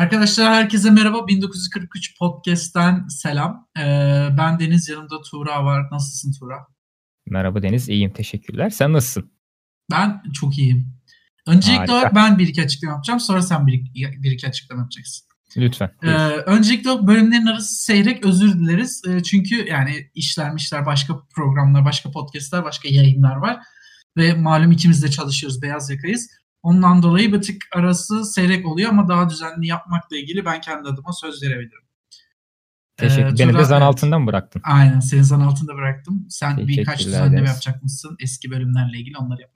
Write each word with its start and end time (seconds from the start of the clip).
Arkadaşlar 0.00 0.54
herkese 0.54 0.90
merhaba. 0.90 1.26
1943 1.28 2.18
Podcast'ten 2.18 3.08
selam. 3.08 3.68
Ee, 3.78 3.82
ben 4.38 4.60
Deniz, 4.60 4.88
yanımda 4.88 5.22
Tuğra 5.30 5.64
var. 5.64 5.90
Nasılsın 5.92 6.32
Tuğra? 6.40 6.66
Merhaba 7.26 7.62
Deniz, 7.62 7.88
iyiyim 7.88 8.12
teşekkürler. 8.12 8.70
Sen 8.70 8.92
nasılsın? 8.92 9.32
Ben 9.90 10.22
çok 10.34 10.58
iyiyim. 10.58 10.94
Öncelikle 11.46 11.92
olarak 11.92 12.14
ben 12.14 12.38
bir 12.38 12.48
iki 12.48 12.62
açıklama 12.62 12.92
yapacağım. 12.92 13.20
Sonra 13.20 13.42
sen 13.42 13.66
bir, 13.66 13.84
bir 13.94 14.30
iki 14.30 14.48
açıklama 14.48 14.82
yapacaksın. 14.82 15.26
Lütfen. 15.56 15.90
Ee, 16.02 16.08
öncelikle 16.46 17.06
bölümlerin 17.06 17.46
arası 17.46 17.74
seyrek 17.74 18.26
özür 18.26 18.52
dileriz. 18.52 19.02
Ee, 19.08 19.22
çünkü 19.22 19.68
yani 19.68 20.10
işlermişler 20.14 20.86
başka 20.86 21.14
programlar, 21.34 21.84
başka 21.84 22.10
podcastlar, 22.10 22.64
başka 22.64 22.88
yayınlar 22.88 23.36
var. 23.36 23.58
Ve 24.16 24.34
malum 24.34 24.72
ikimiz 24.72 25.02
de 25.02 25.10
çalışıyoruz, 25.10 25.62
beyaz 25.62 25.90
yakayız. 25.90 26.30
Ondan 26.62 27.02
dolayı 27.02 27.32
bir 27.32 27.42
tık 27.42 27.56
arası 27.72 28.24
seyrek 28.24 28.66
oluyor 28.66 28.90
ama 28.90 29.08
daha 29.08 29.30
düzenli 29.30 29.66
yapmakla 29.66 30.16
ilgili 30.16 30.44
ben 30.44 30.60
kendi 30.60 30.88
adıma 30.88 31.12
söz 31.12 31.42
verebilirim. 31.42 31.82
Teşekkür. 32.96 33.34
Ee, 33.34 33.38
Beni 33.38 33.58
de 33.58 33.64
zan 33.64 33.82
evet. 33.82 33.88
altından 33.88 34.26
bıraktın. 34.26 34.62
Aynen 34.64 35.00
seni 35.00 35.24
zan 35.24 35.40
altında 35.40 35.74
bıraktım. 35.74 36.26
Sen 36.28 36.68
birkaç 36.68 37.06
düzenleme 37.06 37.48
yapacak 37.48 37.82
mısın 37.82 38.16
eski 38.20 38.50
bölümlerle 38.50 38.98
ilgili 38.98 39.16
onları 39.16 39.40
yap 39.40 39.50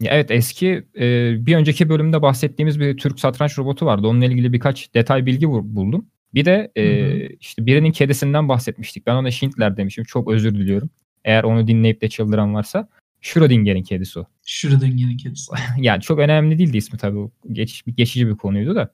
Ya 0.00 0.12
evet 0.12 0.30
eski 0.30 0.86
e, 0.98 1.06
bir 1.46 1.56
önceki 1.56 1.88
bölümde 1.88 2.22
bahsettiğimiz 2.22 2.80
bir 2.80 2.96
Türk 2.96 3.20
satranç 3.20 3.58
robotu 3.58 3.86
vardı. 3.86 4.06
Onunla 4.06 4.24
ilgili 4.24 4.52
birkaç 4.52 4.94
detay 4.94 5.26
bilgi 5.26 5.48
buldum. 5.48 6.06
Bir 6.34 6.44
de 6.44 6.72
e, 6.76 7.26
işte 7.34 7.66
birinin 7.66 7.92
kedisinden 7.92 8.48
bahsetmiştik. 8.48 9.06
Ben 9.06 9.14
ona 9.14 9.30
Schindler 9.30 9.76
demişim. 9.76 10.04
Çok 10.04 10.30
özür 10.30 10.54
diliyorum. 10.54 10.90
Eğer 11.24 11.44
onu 11.44 11.66
dinleyip 11.66 12.00
de 12.00 12.08
çıldıran 12.08 12.54
varsa. 12.54 12.88
Schrödinger'in 13.20 13.82
kedisi 13.82 14.18
o. 14.18 14.24
Schrödinger'in 14.44 15.16
kedisi. 15.16 15.52
yani 15.78 16.02
çok 16.02 16.18
önemli 16.18 16.58
değildi 16.58 16.76
ismi 16.76 16.98
tabii. 16.98 17.30
Geç, 17.52 17.82
geçici 17.96 18.28
bir 18.28 18.36
konuydu 18.36 18.74
da. 18.74 18.92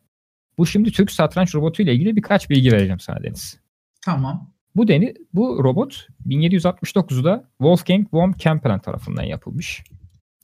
Bu 0.58 0.66
şimdi 0.66 0.92
Türk 0.92 1.10
satranç 1.10 1.54
robotu 1.54 1.82
ile 1.82 1.94
ilgili 1.94 2.16
birkaç 2.16 2.50
bilgi 2.50 2.72
vereceğim 2.72 3.00
sana 3.00 3.22
Deniz. 3.22 3.60
Tamam. 4.04 4.52
Bu 4.76 4.88
deni, 4.88 5.14
bu 5.34 5.64
robot 5.64 6.06
1769'da 6.26 7.48
Wolfgang 7.58 8.06
von 8.12 8.32
Kempelen 8.32 8.78
tarafından 8.78 9.22
yapılmış. 9.22 9.84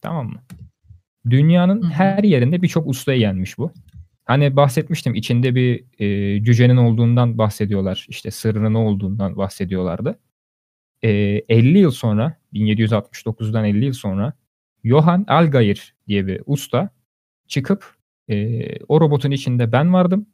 Tamam 0.02 0.26
mı? 0.26 0.42
Dünyanın 1.30 1.82
Hı-hı. 1.82 1.90
her 1.90 2.24
yerinde 2.24 2.62
birçok 2.62 2.86
ustaya 2.86 3.18
yenmiş 3.18 3.58
bu. 3.58 3.72
Hani 4.24 4.56
bahsetmiştim 4.56 5.14
içinde 5.14 5.54
bir 5.54 5.84
e, 5.98 6.44
cücenin 6.44 6.76
olduğundan 6.76 7.38
bahsediyorlar. 7.38 8.06
İşte 8.08 8.30
sırrının 8.30 8.74
olduğundan 8.74 9.36
bahsediyorlardı. 9.36 10.18
E, 11.02 11.10
50 11.48 11.78
yıl 11.78 11.90
sonra 11.90 12.38
1769'dan 12.52 13.64
50 13.64 13.84
yıl 13.84 13.92
sonra 13.92 14.32
Johann 14.84 15.24
Algair 15.28 15.94
diye 16.08 16.26
bir 16.26 16.42
usta 16.46 16.90
çıkıp 17.46 17.96
e, 18.28 18.84
o 18.84 19.00
robotun 19.00 19.30
içinde 19.30 19.72
ben 19.72 19.92
vardım. 19.92 20.26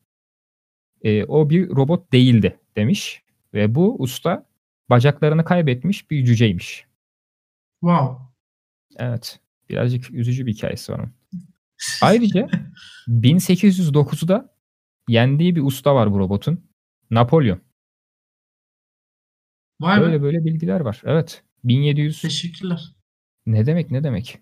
E, 1.03 1.25
o 1.25 1.51
bir 1.51 1.69
robot 1.69 2.13
değildi 2.13 2.59
demiş. 2.77 3.23
Ve 3.55 3.75
bu 3.75 4.03
usta 4.03 4.47
bacaklarını 4.91 5.45
kaybetmiş 5.45 6.11
bir 6.11 6.25
cüceymiş. 6.25 6.87
Wow. 7.81 8.25
Evet. 8.97 9.41
Birazcık 9.69 10.11
üzücü 10.11 10.47
bir 10.47 10.53
hikayesi 10.53 10.93
var 10.93 10.99
onun. 10.99 11.13
Ayrıca 12.03 12.49
1809'da 13.09 14.55
yendiği 15.09 15.57
bir 15.57 15.63
usta 15.63 15.95
var 15.95 16.13
bu 16.13 16.19
robotun. 16.19 16.65
Napolyon. 17.11 17.61
Vay 19.81 20.01
böyle 20.01 20.19
be. 20.19 20.23
böyle 20.23 20.45
bilgiler 20.45 20.81
var. 20.81 21.03
Evet. 21.05 21.43
1700. 21.65 22.23
Teşekkürler. 22.23 22.93
Ne 23.47 23.67
demek 23.67 23.91
ne 23.91 24.05
demek? 24.05 24.39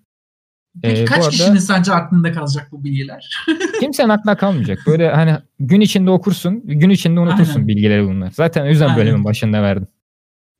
Peki 0.82 1.02
ee, 1.02 1.04
kaç 1.04 1.18
arada, 1.18 1.30
kişinin 1.30 1.58
sence 1.58 1.92
aklında 1.92 2.32
kalacak 2.32 2.68
bu 2.72 2.84
bilgiler? 2.84 3.44
kimsenin 3.80 4.08
aklına 4.08 4.36
kalmayacak. 4.36 4.78
Böyle 4.86 5.10
hani 5.10 5.36
gün 5.58 5.80
içinde 5.80 6.10
okursun, 6.10 6.62
gün 6.64 6.90
içinde 6.90 7.20
unutursun 7.20 7.54
Aynen. 7.54 7.68
bilgileri 7.68 8.08
bunlar. 8.08 8.30
Zaten 8.30 8.62
o 8.62 8.68
yüzden 8.68 8.88
Aynen. 8.88 8.98
bölümün 8.98 9.24
başında 9.24 9.62
verdim. 9.62 9.88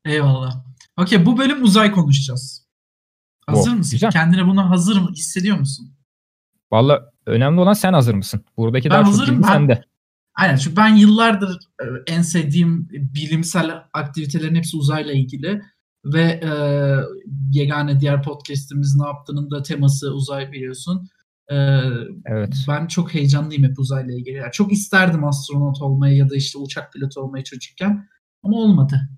Eyvallah. 0.04 0.65
Okey 0.97 1.26
bu 1.26 1.38
bölüm 1.38 1.62
uzay 1.62 1.92
konuşacağız. 1.92 2.66
Hazır 3.47 3.70
oh, 3.70 3.75
mısın? 3.75 3.92
Güzel. 3.92 4.10
Kendine 4.10 4.47
buna 4.47 4.70
hazır 4.70 5.00
mı 5.00 5.10
hissediyor 5.12 5.59
musun? 5.59 5.92
Valla 6.72 7.10
önemli 7.26 7.60
olan 7.60 7.72
sen 7.72 7.92
hazır 7.92 8.15
mısın? 8.15 8.44
Buradaki 8.56 8.91
ben 8.91 8.94
daha 8.94 9.06
hazırım, 9.06 9.26
çok 9.26 9.36
bilgi 9.36 9.48
ben, 9.48 9.53
sende. 9.53 9.84
Aynen 10.36 10.56
çünkü 10.56 10.76
ben 10.76 10.94
yıllardır 10.94 11.58
e, 11.80 11.84
en 12.06 12.22
sevdiğim 12.22 12.88
bilimsel 12.91 13.82
aktivitelerin 13.92 14.54
hepsi 14.54 14.76
uzayla 14.76 15.12
ilgili 15.12 15.62
ve 16.04 16.22
e, 16.22 16.50
yegane 17.52 18.00
diğer 18.00 18.22
podcast'imiz 18.22 18.97
ne 19.00 19.06
yaptığının 19.06 19.50
da 19.50 19.62
teması 19.62 20.14
uzay 20.14 20.52
biliyorsun. 20.52 21.08
E, 21.48 21.56
evet. 22.26 22.54
Ben 22.69 22.86
çok 22.86 23.14
heyecanlıyım 23.14 23.64
hep 23.64 23.78
uzayla 23.78 24.14
ilgili. 24.14 24.36
Yani 24.36 24.52
çok 24.52 24.72
isterdim 24.72 25.24
astronot 25.24 25.82
olmayı 25.82 26.16
ya 26.16 26.30
da 26.30 26.36
işte 26.36 26.58
uçak 26.58 26.92
pilotu 26.92 27.20
olmayı 27.20 27.44
çocukken 27.44 28.08
ama 28.42 28.56
olmadı. 28.56 29.08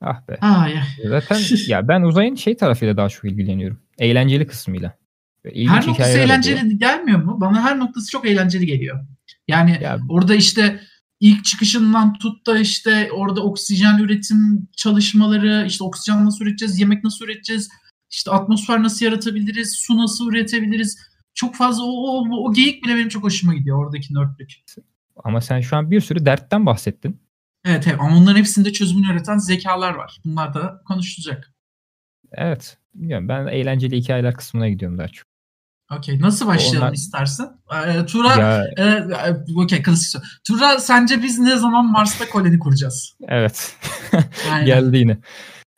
Ah 0.00 0.28
be. 0.28 0.38
Aa, 0.40 0.68
ya. 0.68 0.82
Zaten 1.08 1.40
ya 1.66 1.88
ben 1.88 2.02
uzayın 2.02 2.34
şey 2.34 2.56
tarafıyla 2.56 2.96
daha 2.96 3.08
çok 3.08 3.24
ilgileniyorum. 3.24 3.80
Eğlenceli 3.98 4.46
kısmıyla. 4.46 4.98
İlginç 5.44 5.70
her 5.70 5.86
noktası 5.86 6.18
eğlenceli 6.18 6.60
oluyor. 6.60 6.78
gelmiyor 6.78 7.22
mu? 7.22 7.40
Bana 7.40 7.62
her 7.62 7.78
noktası 7.78 8.10
çok 8.10 8.26
eğlenceli 8.26 8.66
geliyor. 8.66 9.06
Yani 9.48 9.78
ya, 9.82 9.98
orada 10.08 10.34
işte 10.34 10.80
ilk 11.20 11.44
çıkışından 11.44 12.18
tut 12.18 12.46
da 12.46 12.58
işte 12.58 13.10
orada 13.12 13.42
oksijen 13.42 13.98
üretim 13.98 14.68
çalışmaları, 14.76 15.64
işte 15.66 15.84
oksijen 15.84 16.24
nasıl 16.24 16.44
üreteceğiz, 16.44 16.80
yemek 16.80 17.04
nasıl 17.04 17.24
üreteceğiz, 17.24 17.68
işte 18.10 18.30
atmosfer 18.30 18.82
nasıl 18.82 19.06
yaratabiliriz, 19.06 19.76
su 19.78 19.96
nasıl 19.96 20.30
üretebiliriz. 20.30 20.98
Çok 21.34 21.54
fazla 21.54 21.82
o, 21.84 21.88
o, 21.88 22.48
o 22.48 22.52
geyik 22.52 22.84
bile 22.84 22.94
benim 22.94 23.08
çok 23.08 23.22
hoşuma 23.22 23.54
gidiyor 23.54 23.86
oradaki 23.86 24.14
nörtlük. 24.14 24.52
Ama 25.24 25.40
sen 25.40 25.60
şu 25.60 25.76
an 25.76 25.90
bir 25.90 26.00
sürü 26.00 26.24
dertten 26.24 26.66
bahsettin. 26.66 27.20
Evet, 27.64 27.86
evet 27.86 28.00
ama 28.00 28.16
onların 28.16 28.38
hepsinde 28.38 28.72
çözümünü 28.72 29.12
üreten 29.12 29.38
zekalar 29.38 29.94
var. 29.94 30.20
Bunlar 30.24 30.54
da 30.54 30.82
konuşulacak. 30.84 31.52
Evet. 32.32 32.78
Bilmiyorum. 32.94 33.28
Ben 33.28 33.46
eğlenceli 33.46 33.96
hikayeler 33.96 34.34
kısmına 34.34 34.68
gidiyorum 34.68 34.98
daha 34.98 35.08
çok. 35.08 35.26
Okey. 35.96 36.20
Nasıl 36.20 36.46
başlayalım 36.46 36.82
Onlar... 36.82 36.94
istersen? 36.94 37.46
Ee, 37.72 38.06
Tura, 38.06 38.36
ya... 38.36 38.64
e, 38.76 38.82
e 38.84 39.36
okey 39.56 39.82
klasik 39.82 40.08
soru. 40.08 40.22
Tura 40.46 40.80
sence 40.80 41.22
biz 41.22 41.38
ne 41.38 41.56
zaman 41.56 41.86
Mars'ta 41.86 42.28
koloni 42.28 42.58
kuracağız? 42.58 43.16
Evet. 43.28 43.76
Geldi 44.64 44.96
yine. 44.96 45.18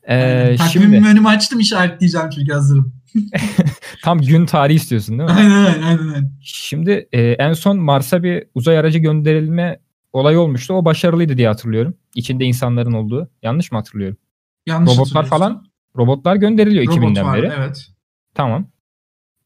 Ee, 0.09 0.55
Takvimimi 0.57 0.95
şimdi... 0.95 1.07
önüme 1.07 1.29
açtım 1.29 1.59
işaretleyeceğim 1.59 2.29
çünkü 2.29 2.53
hazırım. 2.53 2.93
Tam 4.03 4.21
gün 4.21 4.45
tarihi 4.45 4.75
istiyorsun 4.75 5.19
değil 5.19 5.29
mi? 5.29 5.35
Aynen 5.35 5.65
aynen. 5.65 5.81
aynen. 5.87 6.31
Şimdi 6.41 7.09
e, 7.11 7.21
en 7.21 7.53
son 7.53 7.77
Mars'a 7.77 8.23
bir 8.23 8.43
uzay 8.55 8.77
aracı 8.77 8.99
gönderilme 8.99 9.79
olayı 10.13 10.39
olmuştu. 10.39 10.73
O 10.73 10.85
başarılıydı 10.85 11.37
diye 11.37 11.47
hatırlıyorum. 11.47 11.95
İçinde 12.15 12.45
insanların 12.45 12.93
olduğu. 12.93 13.29
Yanlış 13.43 13.71
mı 13.71 13.77
hatırlıyorum? 13.77 14.17
Yanlış 14.65 14.97
Robotlar 14.97 15.25
falan 15.25 15.65
robotlar 15.97 16.35
gönderiliyor 16.35 16.87
Robot 16.87 16.97
2000'den 16.97 17.25
var, 17.25 17.37
beri. 17.37 17.51
Evet. 17.57 17.87
Tamam. 18.33 18.70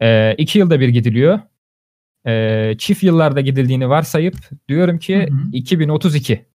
E, 0.02 0.36
iki 0.38 0.60
yılda 0.60 0.80
bir 0.80 0.90
gidiliyor. 0.90 1.40
E, 2.28 2.76
çift 2.78 3.04
yıllarda 3.04 3.42
gidildiğini 3.42 3.90
varsayıp 3.90 4.36
diyorum 4.68 5.00
ki 5.00 5.18
hı 5.18 5.34
hı. 5.34 5.50
2032. 5.52 6.46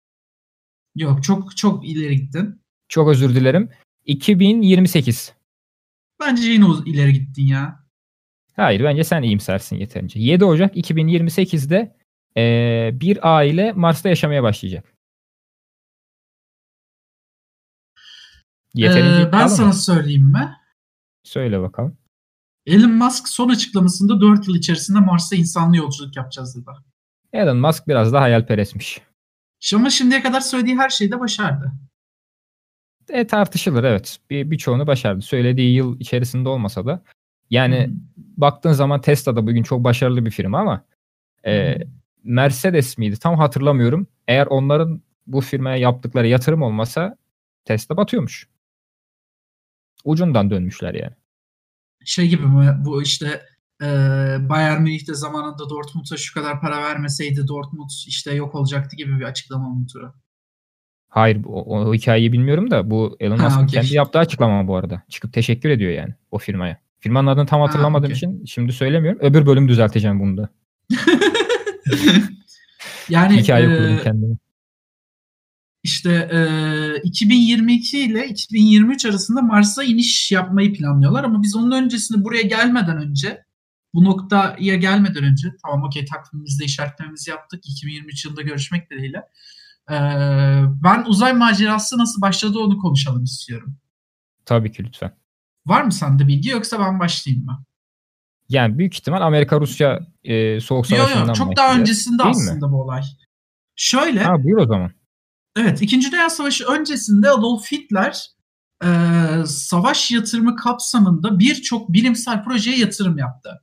Yok 0.95 1.23
çok 1.23 1.57
çok 1.57 1.89
ileri 1.89 2.15
gittin. 2.15 2.61
Çok 2.89 3.09
özür 3.09 3.35
dilerim. 3.35 3.69
2028. 4.05 5.33
Bence 6.19 6.43
yine 6.43 6.65
ileri 6.85 7.13
gittin 7.13 7.45
ya. 7.45 7.81
Hayır 8.55 8.83
bence 8.83 9.03
sen 9.03 9.21
iyimsersin 9.23 9.75
yeterince. 9.75 10.19
7 10.19 10.45
Ocak 10.45 10.77
2028'de 10.77 11.95
e, 12.37 12.89
bir 12.93 13.35
aile 13.37 13.71
Mars'ta 13.71 14.09
yaşamaya 14.09 14.43
başlayacak. 14.43 14.93
Yeterince 18.73 19.21
ee, 19.21 19.31
ben 19.31 19.47
sana 19.47 19.67
mı? 19.67 19.73
söyleyeyim 19.73 20.31
mi? 20.31 20.57
Söyle 21.23 21.61
bakalım. 21.61 21.97
Elon 22.65 22.91
Musk 22.91 23.27
son 23.27 23.49
açıklamasında 23.49 24.21
4 24.21 24.47
yıl 24.47 24.55
içerisinde 24.55 24.99
Mars'a 24.99 25.35
insanlı 25.35 25.77
yolculuk 25.77 26.15
yapacağız 26.15 26.55
dedi. 26.55 26.69
Elon 27.33 27.57
Musk 27.57 27.87
biraz 27.87 28.13
da 28.13 28.21
hayalperestmiş. 28.21 29.01
Ama 29.75 29.89
şimdiye 29.89 30.21
kadar 30.21 30.41
söylediği 30.41 30.77
her 30.77 30.89
şeyi 30.89 31.11
de 31.11 31.19
başardı. 31.19 31.71
E 33.09 33.27
tartışılır 33.27 33.83
evet. 33.83 34.19
Bir 34.29 34.51
birçoğunu 34.51 34.87
başardı. 34.87 35.21
Söylediği 35.21 35.75
yıl 35.75 35.99
içerisinde 35.99 36.49
olmasa 36.49 36.85
da. 36.85 37.03
Yani 37.49 37.87
hmm. 37.87 37.95
baktığın 38.15 38.73
zaman 38.73 39.01
Tesla 39.01 39.35
da 39.35 39.47
bugün 39.47 39.63
çok 39.63 39.83
başarılı 39.83 40.25
bir 40.25 40.31
firma 40.31 40.59
ama 40.59 40.85
e, 41.45 41.77
Mercedes 42.23 42.97
miydi 42.97 43.19
tam 43.19 43.37
hatırlamıyorum. 43.37 44.07
Eğer 44.27 44.47
onların 44.47 45.01
bu 45.27 45.41
firmaya 45.41 45.77
yaptıkları 45.77 46.27
yatırım 46.27 46.61
olmasa 46.61 47.17
Tesla 47.65 47.97
batıyormuş. 47.97 48.47
Ucundan 50.03 50.49
dönmüşler 50.49 50.93
yani 50.93 51.13
şey 52.05 52.27
gibi 52.27 52.45
mi 52.45 52.75
bu 52.85 53.01
işte 53.01 53.41
e, 53.81 53.87
Bayern 54.49 54.81
Münih'te 54.81 55.13
zamanında 55.13 55.69
Dortmund'a 55.69 56.17
şu 56.17 56.33
kadar 56.33 56.61
para 56.61 56.81
vermeseydi 56.81 57.47
Dortmund 57.47 57.89
işte 58.07 58.33
yok 58.33 58.55
olacaktı 58.55 58.95
gibi 58.95 59.19
bir 59.19 59.25
açıklama 59.25 59.69
mı 59.69 59.87
Tura? 59.93 60.13
Hayır 61.09 61.41
o, 61.45 61.61
o 61.63 61.93
hikayeyi 61.93 62.33
bilmiyorum 62.33 62.71
da 62.71 62.91
bu 62.91 63.17
Elon 63.19 63.41
Musk'ın 63.41 63.63
okay. 63.63 63.67
kendi 63.67 63.95
yaptığı 63.95 64.19
açıklama 64.19 64.67
bu 64.67 64.75
arada. 64.75 65.01
Çıkıp 65.09 65.33
teşekkür 65.33 65.69
ediyor 65.69 65.91
yani 65.91 66.13
o 66.31 66.37
firmaya. 66.37 66.77
Firmanın 66.99 67.27
adını 67.27 67.45
tam 67.45 67.61
hatırlamadığım 67.61 68.11
ha, 68.11 68.15
okay. 68.15 68.17
için 68.17 68.45
şimdi 68.45 68.73
söylemiyorum. 68.73 69.19
Öbür 69.21 69.45
bölüm 69.45 69.67
düzelteceğim 69.67 70.19
bunu 70.19 70.37
da. 70.37 70.49
Yani 73.09 73.37
Hikaye 73.37 73.65
e, 73.65 74.03
kendimi. 74.03 74.37
İşte 75.83 76.29
e, 76.31 77.01
2022 77.03 77.99
ile 77.99 78.27
2023 78.27 79.05
arasında 79.05 79.41
Mars'a 79.41 79.83
iniş 79.83 80.31
yapmayı 80.31 80.73
planlıyorlar 80.73 81.23
ama 81.23 81.41
biz 81.41 81.55
onun 81.55 81.71
öncesinde 81.71 82.23
buraya 82.23 82.41
gelmeden 82.41 82.97
önce 82.97 83.43
bu 83.93 84.03
noktaya 84.03 84.75
gelmeden 84.75 85.23
önce 85.23 85.47
tamam 85.65 85.83
okey 85.83 86.05
takvimimizde 86.05 86.65
işaretlememizi 86.65 87.31
yaptık 87.31 87.59
2023 87.65 88.25
yılında 88.25 88.41
görüşmek 88.41 88.91
dileğiyle. 88.91 89.17
Ee, 89.89 89.95
ben 90.83 91.03
uzay 91.07 91.33
macerası 91.33 91.97
nasıl 91.97 92.21
başladı 92.21 92.59
onu 92.59 92.77
konuşalım 92.77 93.23
istiyorum. 93.23 93.75
Tabii 94.45 94.71
ki 94.71 94.83
lütfen. 94.83 95.11
Var 95.65 95.83
mı 95.83 95.91
sende 95.91 96.27
bilgi 96.27 96.49
yoksa 96.49 96.79
ben 96.79 96.99
başlayayım 96.99 97.45
mı? 97.45 97.63
Yani 98.49 98.77
büyük 98.77 98.95
ihtimal 98.95 99.21
Amerika-Rusya 99.21 99.99
e, 100.23 100.59
soğuk 100.59 100.87
savaşından 100.87 101.19
Yok 101.19 101.27
yok 101.27 101.35
çok 101.35 101.57
daha 101.57 101.75
öncesinde 101.75 102.23
aslında 102.23 102.67
mi? 102.67 102.73
bu 102.73 102.81
olay. 102.81 103.03
Şöyle. 103.75 104.23
Ha 104.23 104.43
buyur 104.43 104.57
o 104.57 104.65
zaman. 104.65 104.91
Evet 105.55 105.81
İkinci 105.81 106.11
Dünya 106.11 106.29
Savaşı 106.29 106.65
öncesinde 106.65 107.29
Adolf 107.29 107.71
Hitler 107.71 108.27
e, 108.83 108.87
savaş 109.45 110.11
yatırımı 110.11 110.55
kapsamında 110.55 111.39
birçok 111.39 111.93
bilimsel 111.93 112.43
projeye 112.43 112.77
yatırım 112.77 113.17
yaptı. 113.17 113.61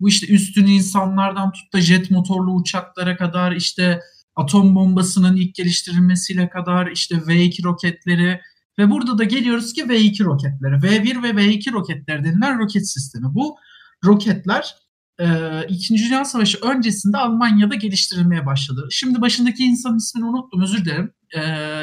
Bu 0.00 0.08
işte 0.08 0.26
üstün 0.26 0.66
insanlardan 0.66 1.52
tut 1.52 1.72
da 1.72 1.80
jet 1.80 2.10
motorlu 2.10 2.54
uçaklara 2.54 3.16
kadar 3.16 3.52
işte 3.52 4.00
atom 4.36 4.74
bombasının 4.74 5.36
ilk 5.36 5.54
geliştirilmesiyle 5.54 6.48
kadar 6.48 6.86
işte 6.86 7.14
V2 7.14 7.64
roketleri 7.64 8.40
ve 8.78 8.90
burada 8.90 9.18
da 9.18 9.24
geliyoruz 9.24 9.72
ki 9.72 9.82
V2 9.82 10.24
roketleri. 10.24 10.74
V1 10.74 11.22
ve 11.22 11.30
V2 11.30 11.72
roketleri 11.72 12.24
denilen 12.24 12.58
roket 12.58 12.88
sistemi. 12.88 13.34
Bu 13.34 13.56
roketler 14.04 14.74
e, 15.20 15.26
İkinci 15.68 16.04
Dünya 16.04 16.24
Savaşı 16.24 16.58
öncesinde 16.58 17.18
Almanya'da 17.18 17.74
geliştirilmeye 17.74 18.46
başladı. 18.46 18.88
Şimdi 18.90 19.20
başındaki 19.20 19.64
insanın 19.64 19.96
ismini 19.96 20.24
unuttum 20.24 20.62
özür 20.62 20.84
dilerim. 20.84 21.12
E, 21.34 21.40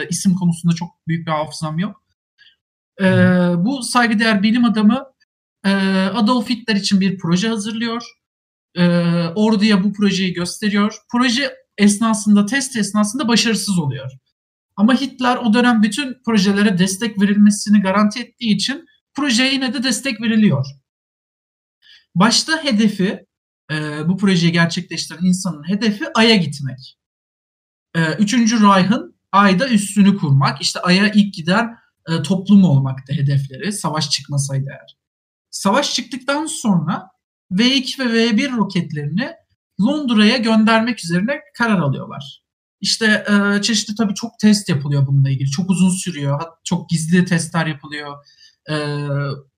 isim 0.09 0.33
konusunda 0.35 0.75
çok 0.75 1.07
büyük 1.07 1.27
bir 1.27 1.31
hafızam 1.31 1.79
yok. 1.79 2.03
E, 3.01 3.05
bu 3.57 3.83
saygıdeğer 3.83 4.43
bilim 4.43 4.65
adamı 4.65 5.05
e, 5.65 5.69
Adolf 6.05 6.49
Hitler 6.49 6.75
için 6.75 7.01
bir 7.01 7.17
proje 7.17 7.47
hazırlıyor. 7.47 8.03
E, 8.75 8.83
orduya 9.35 9.83
bu 9.83 9.93
projeyi 9.93 10.33
gösteriyor. 10.33 10.95
Proje 11.11 11.53
esnasında, 11.77 12.45
test 12.45 12.77
esnasında 12.77 13.27
başarısız 13.27 13.79
oluyor. 13.79 14.11
Ama 14.75 15.01
Hitler 15.01 15.37
o 15.37 15.53
dönem 15.53 15.83
bütün 15.83 16.17
projelere 16.25 16.77
destek 16.77 17.21
verilmesini 17.21 17.81
garanti 17.81 18.19
ettiği 18.19 18.55
için 18.55 18.85
projeye 19.13 19.53
yine 19.53 19.73
de 19.73 19.83
destek 19.83 20.21
veriliyor. 20.21 20.65
Başta 22.15 22.63
hedefi, 22.63 23.25
e, 23.71 24.07
bu 24.07 24.17
projeyi 24.17 24.51
gerçekleştiren 24.51 25.23
insanın 25.23 25.69
hedefi 25.69 26.05
Ay'a 26.15 26.35
gitmek. 26.35 26.97
E, 27.95 28.13
Üçüncü 28.13 28.59
Reich'ın 28.59 29.20
Ay'da 29.31 29.69
üstünü 29.69 30.17
kurmak. 30.17 30.61
İşte 30.61 30.79
Ay'a 30.79 31.11
ilk 31.15 31.33
giden 31.33 31.77
e, 32.09 32.21
toplum 32.21 32.63
olmaktı 32.63 33.13
hedefleri. 33.13 33.73
Savaş 33.73 34.09
çıkmasaydı 34.09 34.65
eğer. 34.69 34.97
Savaş 35.49 35.93
çıktıktan 35.93 36.45
sonra 36.45 37.07
V2 37.51 37.99
ve 37.99 38.03
V1 38.03 38.57
roketlerini 38.57 39.31
Londra'ya 39.81 40.37
göndermek 40.37 41.03
üzerine 41.03 41.39
karar 41.57 41.79
alıyorlar. 41.79 42.41
İşte 42.81 43.25
e, 43.29 43.61
çeşitli 43.61 43.95
tabii 43.95 44.13
çok 44.13 44.39
test 44.39 44.69
yapılıyor 44.69 45.07
bununla 45.07 45.29
ilgili. 45.29 45.49
Çok 45.49 45.69
uzun 45.69 45.89
sürüyor. 45.89 46.41
Çok 46.63 46.89
gizli 46.89 47.25
testler 47.25 47.65
yapılıyor. 47.65 48.25
E, 48.69 48.75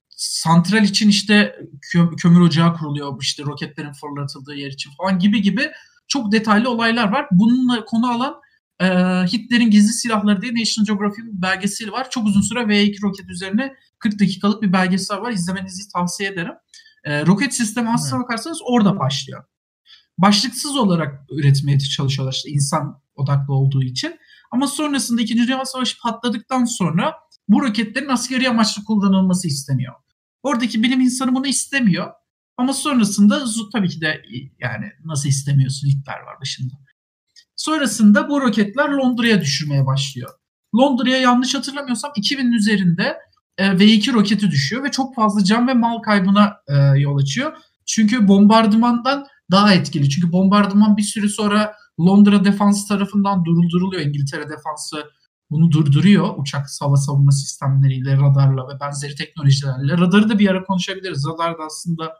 santral 0.08 0.82
için 0.82 1.08
işte 1.08 1.56
kö- 1.94 2.16
kömür 2.16 2.40
ocağı 2.40 2.74
kuruluyor. 2.74 3.22
İşte 3.22 3.42
roketlerin 3.42 3.92
fırlatıldığı 3.92 4.54
yer 4.54 4.70
için 4.70 4.90
falan 4.98 5.18
gibi 5.18 5.42
gibi 5.42 5.70
çok 6.08 6.32
detaylı 6.32 6.70
olaylar 6.70 7.12
var. 7.12 7.26
Bununla 7.30 7.84
konu 7.84 8.10
alan 8.10 8.34
e, 8.80 8.86
Hitler'in 9.32 9.70
gizli 9.70 9.92
silahları 9.92 10.42
diye 10.42 10.52
National 10.54 10.86
Geographic'in 10.86 11.42
belgeseli 11.42 11.92
var. 11.92 12.10
Çok 12.10 12.26
uzun 12.26 12.40
süre 12.40 12.60
V2 12.60 13.02
roket 13.02 13.30
üzerine 13.30 13.74
40 13.98 14.20
dakikalık 14.20 14.62
bir 14.62 14.72
belgesel 14.72 15.20
var. 15.20 15.32
İzlemenizi 15.32 15.92
tavsiye 15.92 16.28
ederim. 16.28 16.54
E, 17.04 17.26
roket 17.26 17.54
sistemi 17.54 17.90
aslına 17.90 18.22
bakarsanız 18.22 18.58
orada 18.64 18.98
başlıyor. 18.98 19.44
Başlıksız 20.18 20.76
olarak 20.76 21.20
üretmeye 21.30 21.78
çalışıyorlar 21.78 22.32
işte 22.32 22.50
insan 22.50 23.00
odaklı 23.14 23.54
olduğu 23.54 23.82
için. 23.82 24.16
Ama 24.50 24.66
sonrasında 24.66 25.22
2. 25.22 25.36
Dünya 25.36 25.64
Savaşı 25.64 25.98
patladıktan 25.98 26.64
sonra 26.64 27.14
bu 27.48 27.62
roketlerin 27.62 28.08
askeri 28.08 28.48
amaçlı 28.48 28.84
kullanılması 28.84 29.48
isteniyor. 29.48 29.94
Oradaki 30.42 30.82
bilim 30.82 31.00
insanı 31.00 31.34
bunu 31.34 31.46
istemiyor. 31.46 32.12
Ama 32.56 32.72
sonrasında 32.72 33.44
tabii 33.72 33.88
ki 33.88 34.00
de 34.00 34.22
yani 34.58 34.86
nasıl 35.04 35.28
istemiyorsun 35.28 35.88
Hitler 35.88 36.20
var 36.20 36.40
başında. 36.40 36.74
Sonrasında 37.56 38.28
bu 38.28 38.40
roketler 38.40 38.88
Londra'ya 38.88 39.40
düşürmeye 39.40 39.86
başlıyor. 39.86 40.30
Londra'ya 40.76 41.18
yanlış 41.18 41.54
hatırlamıyorsam 41.54 42.10
2000'in 42.10 42.52
üzerinde 42.52 43.16
e, 43.58 43.66
V2 43.66 44.12
roketi 44.12 44.50
düşüyor 44.50 44.84
ve 44.84 44.90
çok 44.90 45.14
fazla 45.14 45.44
can 45.44 45.68
ve 45.68 45.74
mal 45.74 45.98
kaybına 45.98 46.56
e, 46.68 46.74
yol 46.98 47.18
açıyor. 47.18 47.56
Çünkü 47.86 48.28
bombardımandan 48.28 49.26
daha 49.50 49.74
etkili. 49.74 50.10
Çünkü 50.10 50.32
bombardıman 50.32 50.96
bir 50.96 51.02
süre 51.02 51.28
sonra 51.28 51.74
Londra 52.00 52.44
defans 52.44 52.88
tarafından 52.88 53.44
durduruluyor. 53.44 54.02
İngiltere 54.02 54.50
defansı 54.50 55.10
bunu 55.50 55.72
durduruyor 55.72 56.34
uçak 56.38 56.66
hava 56.80 56.96
savunma 56.96 57.32
sistemleriyle, 57.32 58.16
radarla 58.16 58.68
ve 58.68 58.80
benzeri 58.80 59.14
teknolojilerle. 59.14 59.98
Radarı 59.98 60.28
da 60.28 60.38
bir 60.38 60.48
ara 60.48 60.64
konuşabiliriz. 60.64 61.26
Radar 61.26 61.58
da 61.58 61.62
aslında 61.66 62.14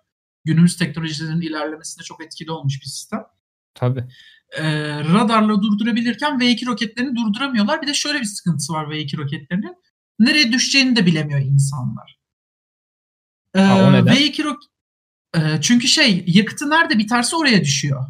günümüz 0.44 0.76
teknolojilerinin 0.76 1.40
ilerlemesinde 1.40 2.04
çok 2.04 2.25
etkili 2.25 2.50
olmuş 2.50 2.80
bir 2.80 2.87
sistem. 2.87 3.22
Tabii. 3.75 4.04
Ee, 4.56 4.64
radarla 5.04 5.62
durdurabilirken 5.62 6.38
V2 6.38 6.66
roketlerini 6.66 7.16
durduramıyorlar. 7.16 7.82
Bir 7.82 7.86
de 7.86 7.94
şöyle 7.94 8.20
bir 8.20 8.24
sıkıntısı 8.24 8.72
var 8.72 8.84
V2 8.84 9.16
roketlerinin. 9.16 9.76
Nereye 10.18 10.52
düşeceğini 10.52 10.96
de 10.96 11.06
bilemiyor 11.06 11.40
insanlar. 11.40 12.18
Ee, 13.54 13.60
ha, 13.60 13.84
o 13.84 13.92
neden? 13.92 14.16
V2 14.16 14.44
roket 14.44 14.70
e, 15.36 15.60
çünkü 15.60 15.88
şey 15.88 16.24
yakıtı 16.26 16.70
nerede 16.70 16.98
biterse 16.98 17.36
oraya 17.36 17.60
düşüyor. 17.60 18.06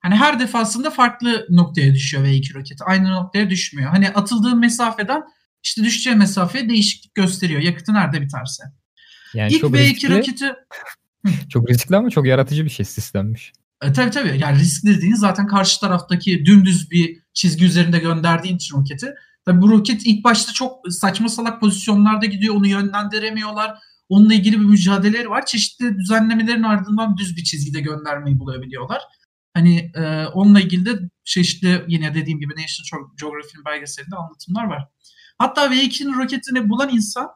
Hani 0.00 0.14
her 0.16 0.40
defasında 0.40 0.90
farklı 0.90 1.46
noktaya 1.50 1.94
düşüyor 1.94 2.24
V2 2.24 2.54
roketi. 2.54 2.84
Aynı 2.84 3.10
noktaya 3.10 3.50
düşmüyor. 3.50 3.90
Hani 3.90 4.08
atıldığı 4.08 4.56
mesafeden 4.56 5.22
işte 5.62 5.84
düşeceği 5.84 6.16
mesafeye 6.16 6.68
değişiklik 6.68 7.14
gösteriyor. 7.14 7.60
Yakıtı 7.60 7.94
nerede 7.94 8.20
biterse. 8.20 8.64
Yani 9.34 9.52
İlk 9.52 9.62
V2 9.62 9.78
riskli, 9.78 10.18
roketi 10.18 10.54
çok 11.48 11.70
riskli 11.70 11.96
ama 11.96 12.10
çok 12.10 12.26
yaratıcı 12.26 12.64
bir 12.64 12.70
şey 12.70 12.86
sistemmiş. 12.86 13.52
E, 13.82 13.92
tabii 13.92 14.10
tabii. 14.10 14.38
Yani 14.38 14.58
riskli 14.58 14.96
dediğiniz 14.96 15.20
zaten 15.20 15.46
karşı 15.46 15.80
taraftaki 15.80 16.44
dümdüz 16.44 16.90
bir 16.90 17.22
çizgi 17.34 17.64
üzerinde 17.64 17.98
gönderdiğin 17.98 18.56
için 18.56 18.76
roketi. 18.76 19.14
Tabii 19.44 19.62
bu 19.62 19.70
roket 19.70 20.02
ilk 20.04 20.24
başta 20.24 20.52
çok 20.52 20.92
saçma 20.92 21.28
salak 21.28 21.60
pozisyonlarda 21.60 22.26
gidiyor. 22.26 22.54
Onu 22.54 22.66
yönlendiremiyorlar. 22.66 23.78
Onunla 24.08 24.34
ilgili 24.34 24.60
bir 24.60 24.64
mücadeleleri 24.64 25.30
var. 25.30 25.46
Çeşitli 25.46 25.98
düzenlemelerin 25.98 26.62
ardından 26.62 27.16
düz 27.16 27.36
bir 27.36 27.44
çizgide 27.44 27.80
göndermeyi 27.80 28.38
bulabiliyorlar. 28.38 29.02
Hani 29.54 29.90
e, 29.94 30.26
onunla 30.26 30.60
ilgili 30.60 30.86
de 30.86 31.10
çeşitli 31.24 31.84
yine 31.88 32.14
dediğim 32.14 32.40
gibi 32.40 32.52
National 32.52 33.08
Geographic'in 33.20 33.64
belgeselinde 33.64 34.16
anlatımlar 34.16 34.64
var. 34.64 34.88
Hatta 35.38 35.66
V2'nin 35.66 36.14
roketini 36.14 36.68
bulan 36.68 36.88
insan 36.88 37.28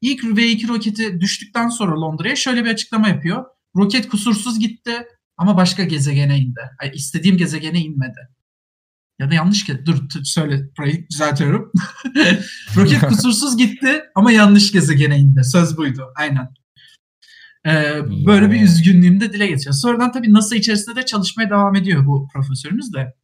ilk 0.00 0.24
V2 0.24 0.68
roketi 0.68 1.20
düştükten 1.20 1.68
sonra 1.68 2.00
Londra'ya 2.00 2.36
şöyle 2.36 2.64
bir 2.64 2.70
açıklama 2.70 3.08
yapıyor. 3.08 3.44
Roket 3.76 4.08
kusursuz 4.08 4.58
gitti 4.58 5.06
ama 5.36 5.56
başka 5.56 5.84
gezegene 5.84 6.38
indi. 6.38 6.60
Yani 6.82 6.94
istediğim 6.94 7.36
gezegene 7.36 7.80
inmedi. 7.80 8.28
Ya 9.18 9.30
da 9.30 9.34
yanlış 9.34 9.64
ki 9.64 9.86
dur 9.86 10.08
söyle 10.24 10.68
burayı 10.78 11.08
düzeltiyorum. 11.08 11.72
Roket 12.76 13.00
kusursuz 13.00 13.56
gitti 13.56 14.02
ama 14.14 14.32
yanlış 14.32 14.72
gezegene 14.72 15.18
indi. 15.18 15.44
Söz 15.44 15.76
buydu. 15.76 16.06
Aynen. 16.16 16.48
Ee, 17.66 18.00
böyle 18.26 18.50
bir 18.50 18.62
üzgünlüğümü 18.62 19.20
de 19.20 19.32
dile 19.32 19.46
getiriyor. 19.46 19.74
Sonradan 19.74 20.12
tabii 20.12 20.32
NASA 20.32 20.56
içerisinde 20.56 20.96
de 20.96 21.04
çalışmaya 21.04 21.50
devam 21.50 21.74
ediyor 21.74 22.06
bu 22.06 22.28
profesörümüz 22.32 22.92
de. 22.92 23.14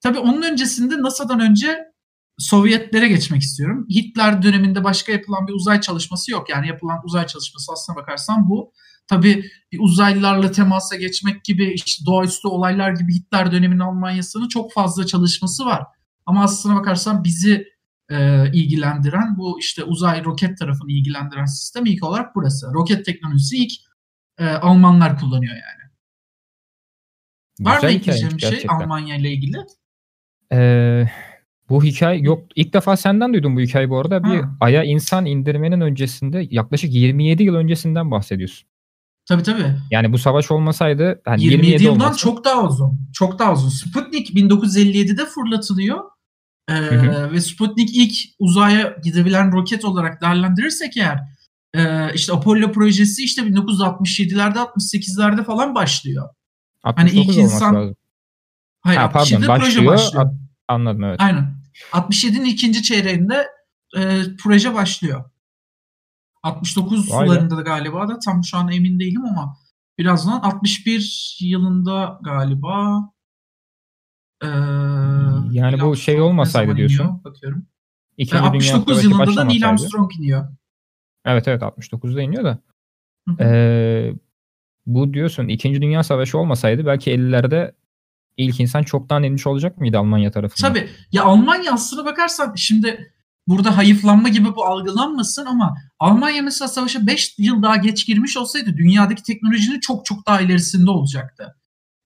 Tabii 0.00 0.18
onun 0.18 0.42
öncesinde 0.42 1.02
NASA'dan 1.02 1.40
önce 1.40 1.78
Sovyetlere 2.38 3.08
geçmek 3.08 3.42
istiyorum. 3.42 3.86
Hitler 3.90 4.42
döneminde 4.42 4.84
başka 4.84 5.12
yapılan 5.12 5.46
bir 5.46 5.52
uzay 5.52 5.80
çalışması 5.80 6.30
yok. 6.30 6.50
Yani 6.50 6.68
yapılan 6.68 7.00
uzay 7.04 7.26
çalışması 7.26 7.72
aslına 7.72 7.96
bakarsan 7.96 8.48
bu. 8.48 8.72
Tabii 9.08 9.44
bir 9.72 9.78
uzaylılarla 9.80 10.50
temasa 10.52 10.96
geçmek 10.96 11.44
gibi 11.44 11.72
işte 11.72 12.06
doğaüstü 12.06 12.48
olaylar 12.48 12.90
gibi 12.90 13.14
Hitler 13.14 13.52
döneminin 13.52 13.80
Almanya'sının 13.80 14.48
çok 14.48 14.72
fazla 14.72 15.06
çalışması 15.06 15.66
var. 15.66 15.84
Ama 16.26 16.42
aslına 16.42 16.76
bakarsan 16.76 17.24
bizi 17.24 17.68
e, 18.10 18.46
ilgilendiren 18.52 19.38
bu 19.38 19.60
işte 19.60 19.84
uzay 19.84 20.24
roket 20.24 20.58
tarafını 20.58 20.92
ilgilendiren 20.92 21.44
sistem 21.44 21.86
ilk 21.86 22.04
olarak 22.04 22.34
burası. 22.34 22.66
Roket 22.74 23.04
teknolojisi 23.04 23.56
ilk 23.56 23.72
e, 24.38 24.46
Almanlar 24.46 25.18
kullanıyor 25.18 25.54
yani. 25.54 25.90
Var 27.60 27.82
mı 27.82 27.88
ekleyeceğim 27.88 28.36
bir 28.36 28.42
şey 28.42 28.64
Almanya 28.68 29.16
ile 29.16 29.32
ilgili? 29.32 29.56
Ee, 30.52 31.08
bu 31.68 31.84
hikaye 31.84 32.20
yok. 32.20 32.44
İlk 32.56 32.72
defa 32.72 32.96
senden 32.96 33.32
duydum 33.32 33.56
bu 33.56 33.60
hikayeyi 33.60 33.90
bu 33.90 33.98
arada. 33.98 34.24
Bir 34.24 34.40
ha. 34.40 34.56
Ay'a 34.60 34.84
insan 34.84 35.26
indirmenin 35.26 35.80
öncesinde 35.80 36.46
yaklaşık 36.50 36.94
27 36.94 37.42
yıl 37.42 37.54
öncesinden 37.54 38.10
bahsediyorsun. 38.10 38.68
Tabii 39.28 39.42
tabii. 39.42 39.74
Yani 39.90 40.12
bu 40.12 40.18
savaş 40.18 40.50
olmasaydı 40.50 41.20
hani 41.24 41.44
27, 41.44 41.66
27 41.66 41.84
yıldan 41.84 42.00
olmasa... 42.00 42.16
çok 42.16 42.44
daha 42.44 42.62
uzun. 42.64 43.00
Çok 43.12 43.38
daha 43.38 43.52
uzun. 43.52 43.68
Sputnik 43.68 44.30
1957'de 44.30 45.26
fırlatılıyor. 45.26 46.00
Ee, 46.68 47.32
ve 47.32 47.40
Sputnik 47.40 47.96
ilk 47.96 48.14
uzaya 48.38 48.96
gidebilen 49.04 49.52
roket 49.52 49.84
olarak 49.84 50.22
değerlendirirsek 50.22 50.96
eğer 50.96 51.20
e, 51.74 52.14
işte 52.14 52.32
Apollo 52.32 52.72
projesi 52.72 53.24
işte 53.24 53.42
1967'lerde 53.42 54.58
68'lerde 54.58 55.44
falan 55.44 55.74
başlıyor. 55.74 56.28
Hani 56.82 57.10
ilk 57.10 57.36
insan 57.36 57.74
lazım. 57.74 57.96
Hayır, 58.80 58.98
ha, 58.98 59.10
pardon, 59.10 59.48
başlıyor, 59.48 59.60
proje 59.60 59.86
başlıyor. 59.86 60.30
Anladım 60.68 61.04
evet. 61.04 61.20
Aynen. 61.20 61.56
67'nin 61.92 62.44
ikinci 62.44 62.82
çeyreğinde 62.82 63.46
e, 63.96 64.22
proje 64.42 64.74
başlıyor. 64.74 65.24
69 66.46 67.12
Vay 67.12 67.26
sularında 67.26 67.56
da 67.56 67.62
galiba 67.62 68.08
da 68.08 68.18
tam 68.18 68.44
şu 68.44 68.56
an 68.56 68.72
emin 68.72 69.00
değilim 69.00 69.24
ama 69.24 69.56
birazdan 69.98 70.40
61 70.40 71.38
yılında 71.40 72.18
galiba 72.22 73.02
ee, 74.42 74.48
yani 75.50 75.80
bu 75.80 75.96
şey 75.96 76.20
olmasaydı 76.20 76.76
diyorsun. 76.76 77.24
Bakıyorum. 77.24 77.66
İkinci 78.16 78.42
69 78.42 79.04
yılında 79.04 79.36
da 79.36 79.44
Neil 79.44 79.68
Armstrong 79.68 80.16
iniyor. 80.18 80.48
Evet 81.24 81.48
evet 81.48 81.62
69'da 81.62 82.22
iniyor 82.22 82.44
da. 82.44 82.58
ee, 83.40 84.12
bu 84.86 85.14
diyorsun 85.14 85.48
İkinci 85.48 85.82
Dünya 85.82 86.02
Savaşı 86.02 86.38
olmasaydı 86.38 86.86
belki 86.86 87.10
50'lerde 87.10 87.72
ilk 88.36 88.60
insan 88.60 88.82
çoktan 88.82 89.22
inmiş 89.22 89.46
olacak 89.46 89.78
mıydı 89.78 89.98
Almanya 89.98 90.30
tarafından? 90.30 90.74
Tabii. 90.74 90.88
Ya 91.12 91.24
Almanya 91.24 91.72
aslına 91.72 92.04
bakarsan 92.04 92.54
şimdi 92.54 93.12
burada 93.46 93.76
hayıflanma 93.76 94.28
gibi 94.28 94.56
bu 94.56 94.64
algılanmasın 94.64 95.46
ama 95.46 95.76
Almanya 95.98 96.42
mesela 96.42 96.68
savaşa 96.68 97.06
5 97.06 97.34
yıl 97.38 97.62
daha 97.62 97.76
geç 97.76 98.06
girmiş 98.06 98.36
olsaydı 98.36 98.76
dünyadaki 98.76 99.22
teknolojinin 99.22 99.80
çok 99.80 100.04
çok 100.04 100.26
daha 100.26 100.40
ilerisinde 100.40 100.90
olacaktı. 100.90 101.56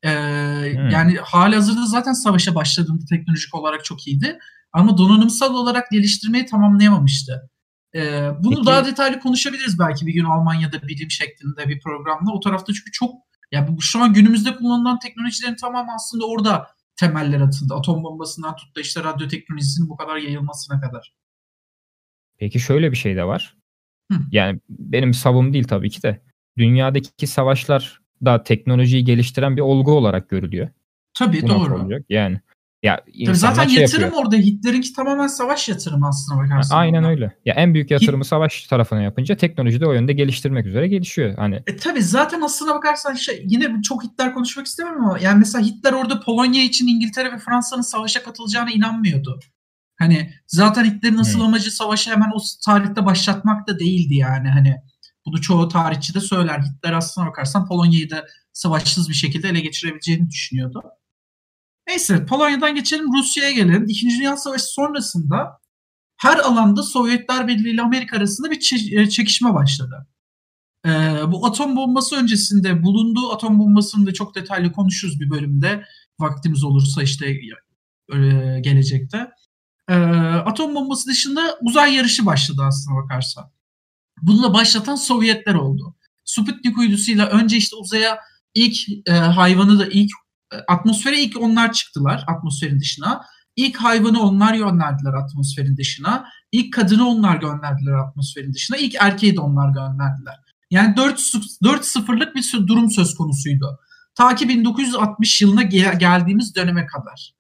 Ee, 0.03 0.09
hmm. 0.09 0.91
Yani 0.91 1.19
hali 1.23 1.55
hazırda 1.55 1.87
zaten 1.87 2.13
savaşa 2.13 2.55
başladığında 2.55 3.05
teknolojik 3.11 3.55
olarak 3.55 3.85
çok 3.85 4.07
iyiydi. 4.07 4.39
Ama 4.73 4.99
donanımsal 4.99 5.55
olarak 5.55 5.91
geliştirmeyi 5.91 6.47
tamamlayamamıştı. 6.47 7.51
Ee, 7.95 8.31
bunu 8.41 8.55
Peki. 8.55 8.67
daha 8.67 8.87
detaylı 8.87 9.21
konuşabiliriz 9.21 9.79
belki 9.79 10.07
bir 10.07 10.13
gün 10.13 10.25
Almanya'da 10.25 10.89
bilim 10.89 11.11
şeklinde 11.11 11.69
bir 11.69 11.81
programda. 11.81 12.33
O 12.33 12.41
tarafta 12.41 12.73
çünkü 12.73 12.91
çok 12.93 13.15
yani 13.53 13.77
bu 13.77 13.83
şu 13.83 14.03
an 14.03 14.13
günümüzde 14.13 14.57
kullanılan 14.57 14.99
teknolojilerin 14.99 15.57
tamamı 15.57 15.95
aslında 15.95 16.27
orada 16.27 16.67
temeller 16.97 17.41
atıldı. 17.41 17.75
Atom 17.75 18.05
bombasından 18.05 18.57
tut 18.57 18.77
da 18.77 18.81
işte 18.81 19.05
radyo 19.05 19.29
teknolojisinin 19.29 19.89
bu 19.89 19.97
kadar 19.97 20.17
yayılmasına 20.17 20.81
kadar. 20.81 21.15
Peki 22.39 22.61
şöyle 22.61 22.91
bir 22.91 22.97
şey 22.97 23.17
de 23.17 23.25
var. 23.25 23.60
Hı. 24.11 24.19
Yani 24.33 24.61
benim 24.69 25.15
savım 25.15 25.53
değil 25.53 25.65
tabii 25.65 25.91
ki 25.91 26.03
de. 26.03 26.21
Dünyadaki 26.59 27.27
savaşlar 27.27 28.01
da 28.25 28.43
teknolojiyi 28.43 29.05
geliştiren 29.05 29.57
bir 29.57 29.63
olgu 29.63 29.93
olarak 29.93 30.29
görülüyor. 30.29 30.69
Tabii 31.19 31.43
Bu 31.43 31.49
doğru. 31.49 31.75
Olacak? 31.75 32.05
Yani 32.09 32.41
ya 32.83 33.01
Tabii 33.27 33.37
zaten 33.37 33.69
şey 33.69 33.83
yatırım 33.83 34.03
yapıyor. 34.03 34.23
orada 34.25 34.37
Hitler'inki 34.37 34.93
tamamen 34.93 35.27
savaş 35.27 35.69
yatırımı 35.69 36.09
aslında 36.09 36.43
bakarsan. 36.43 36.79
Aynen 36.79 37.05
öyle. 37.05 37.37
Ya 37.45 37.55
en 37.55 37.75
büyük 37.75 37.91
yatırımı 37.91 38.23
Hit... 38.23 38.29
savaş 38.29 38.67
tarafına 38.67 39.03
yapınca 39.03 39.37
teknoloji 39.37 39.81
de 39.81 39.87
o 39.87 39.93
yönde 39.93 40.13
geliştirmek 40.13 40.67
üzere 40.67 40.89
gelişiyor. 40.89 41.35
Hani 41.37 41.63
e, 41.67 41.77
tabii 41.77 42.03
zaten 42.03 42.41
aslına 42.41 42.75
bakarsan 42.75 43.15
şey 43.15 43.45
yine 43.49 43.83
çok 43.83 44.05
Hitler 44.05 44.35
konuşmak 44.35 44.67
istemem 44.67 45.05
ama 45.05 45.19
yani 45.19 45.39
mesela 45.39 45.65
Hitler 45.65 45.93
orada 45.93 46.21
Polonya 46.21 46.65
için 46.65 46.87
İngiltere 46.87 47.33
ve 47.33 47.39
Fransa'nın 47.39 47.83
savaşa 47.83 48.23
katılacağına 48.23 48.71
inanmıyordu. 48.71 49.41
Hani 50.01 50.35
zaten 50.47 50.85
Hitler'in 50.85 51.19
asıl 51.19 51.39
hmm. 51.39 51.47
amacı 51.47 51.71
savaşı 51.71 52.11
hemen 52.11 52.31
o 52.35 52.39
tarihte 52.65 53.07
başlatmak 53.07 53.69
da 53.69 53.79
değildi 53.79 54.15
yani 54.15 54.49
hani. 54.49 54.77
Bunu 55.27 55.41
çoğu 55.41 55.69
tarihçi 55.69 56.15
de 56.15 56.21
söyler. 56.21 56.61
Hitler 56.61 56.93
aslına 56.93 57.27
bakarsan 57.27 57.69
Polonya'yı 57.69 58.11
da 58.11 58.27
savaşsız 58.53 59.09
bir 59.09 59.15
şekilde 59.15 59.49
ele 59.49 59.61
geçirebileceğini 59.61 60.31
düşünüyordu. 60.31 60.83
Neyse 61.89 62.27
Polonya'dan 62.27 62.75
geçelim 62.75 63.07
Rusya'ya 63.19 63.51
gelelim. 63.51 63.85
İkinci 63.89 64.19
Dünya 64.19 64.37
Savaşı 64.37 64.65
sonrasında 64.65 65.61
her 66.17 66.39
alanda 66.39 66.83
Sovyetler 66.83 67.49
Birliği 67.49 67.75
ile 67.75 67.83
Amerika 67.83 68.17
arasında 68.17 68.51
bir 68.51 68.99
e, 68.99 69.09
çekişme 69.09 69.55
başladı. 69.55 70.07
Ee, 70.87 70.91
bu 71.33 71.47
atom 71.47 71.77
bombası 71.77 72.17
öncesinde 72.17 72.83
bulunduğu 72.83 73.33
atom 73.33 73.59
bombasını 73.59 74.07
da 74.07 74.13
çok 74.13 74.35
detaylı 74.35 74.73
konuşuruz 74.73 75.21
bir 75.21 75.31
bölümde. 75.31 75.85
Vaktimiz 76.21 76.65
olursa 76.65 77.03
işte 77.03 77.27
e, 78.13 78.19
gelecekte. 78.61 79.31
Ee, 79.91 79.95
atom 80.47 80.75
bombası 80.75 81.09
dışında 81.09 81.59
uzay 81.63 81.95
yarışı 81.95 82.27
başladı 82.27 82.63
aslına 82.63 82.97
bakarsan. 82.97 83.45
Bunu 84.23 84.43
da 84.43 84.55
başlatan 84.55 84.95
Sovyetler 84.95 85.55
oldu. 85.55 85.97
Sputnik 86.25 86.79
uydusuyla 86.79 87.27
önce 87.27 87.57
işte 87.57 87.77
uzaya 87.77 88.19
ilk 88.55 88.77
e, 89.07 89.13
hayvanı 89.13 89.79
da 89.79 89.87
ilk 89.87 90.11
atmosfere 90.69 91.23
ilk 91.23 91.41
onlar 91.41 91.73
çıktılar 91.73 92.25
atmosferin 92.27 92.81
dışına. 92.81 93.23
İlk 93.57 93.77
hayvanı 93.77 94.23
onlar 94.23 94.55
gönderdiler 94.55 95.13
atmosferin 95.13 95.77
dışına. 95.77 96.25
İlk 96.53 96.73
kadını 96.73 97.09
onlar 97.09 97.37
gönderdiler 97.37 97.93
atmosferin 97.93 98.55
dışına. 98.55 98.77
İlk 98.77 98.95
erkeği 98.95 99.37
de 99.37 99.41
onlar 99.41 99.69
gönderdiler. 99.69 100.35
Yani 100.71 100.95
4-0'lık 100.95 102.35
bir 102.35 102.67
durum 102.67 102.91
söz 102.91 103.15
konusuydu. 103.15 103.79
Ta 104.15 104.35
ki 104.35 104.49
1960 104.49 105.43
yılına 105.43 105.63
gel- 105.63 105.99
geldiğimiz 105.99 106.57
döneme 106.57 106.87
kadar. 106.87 107.35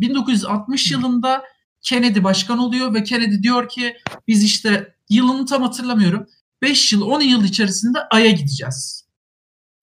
1960 0.00 0.90
yılında 0.90 1.42
Kennedy 1.82 2.24
başkan 2.24 2.58
oluyor 2.58 2.94
ve 2.94 3.02
Kennedy 3.02 3.42
diyor 3.42 3.68
ki 3.68 3.96
biz 4.28 4.44
işte 4.44 4.94
yılını 5.08 5.46
tam 5.46 5.62
hatırlamıyorum. 5.62 6.26
5 6.62 6.92
yıl 6.92 7.02
10 7.02 7.20
yıl 7.20 7.44
içerisinde 7.44 7.98
Ay'a 8.10 8.30
gideceğiz. 8.30 9.06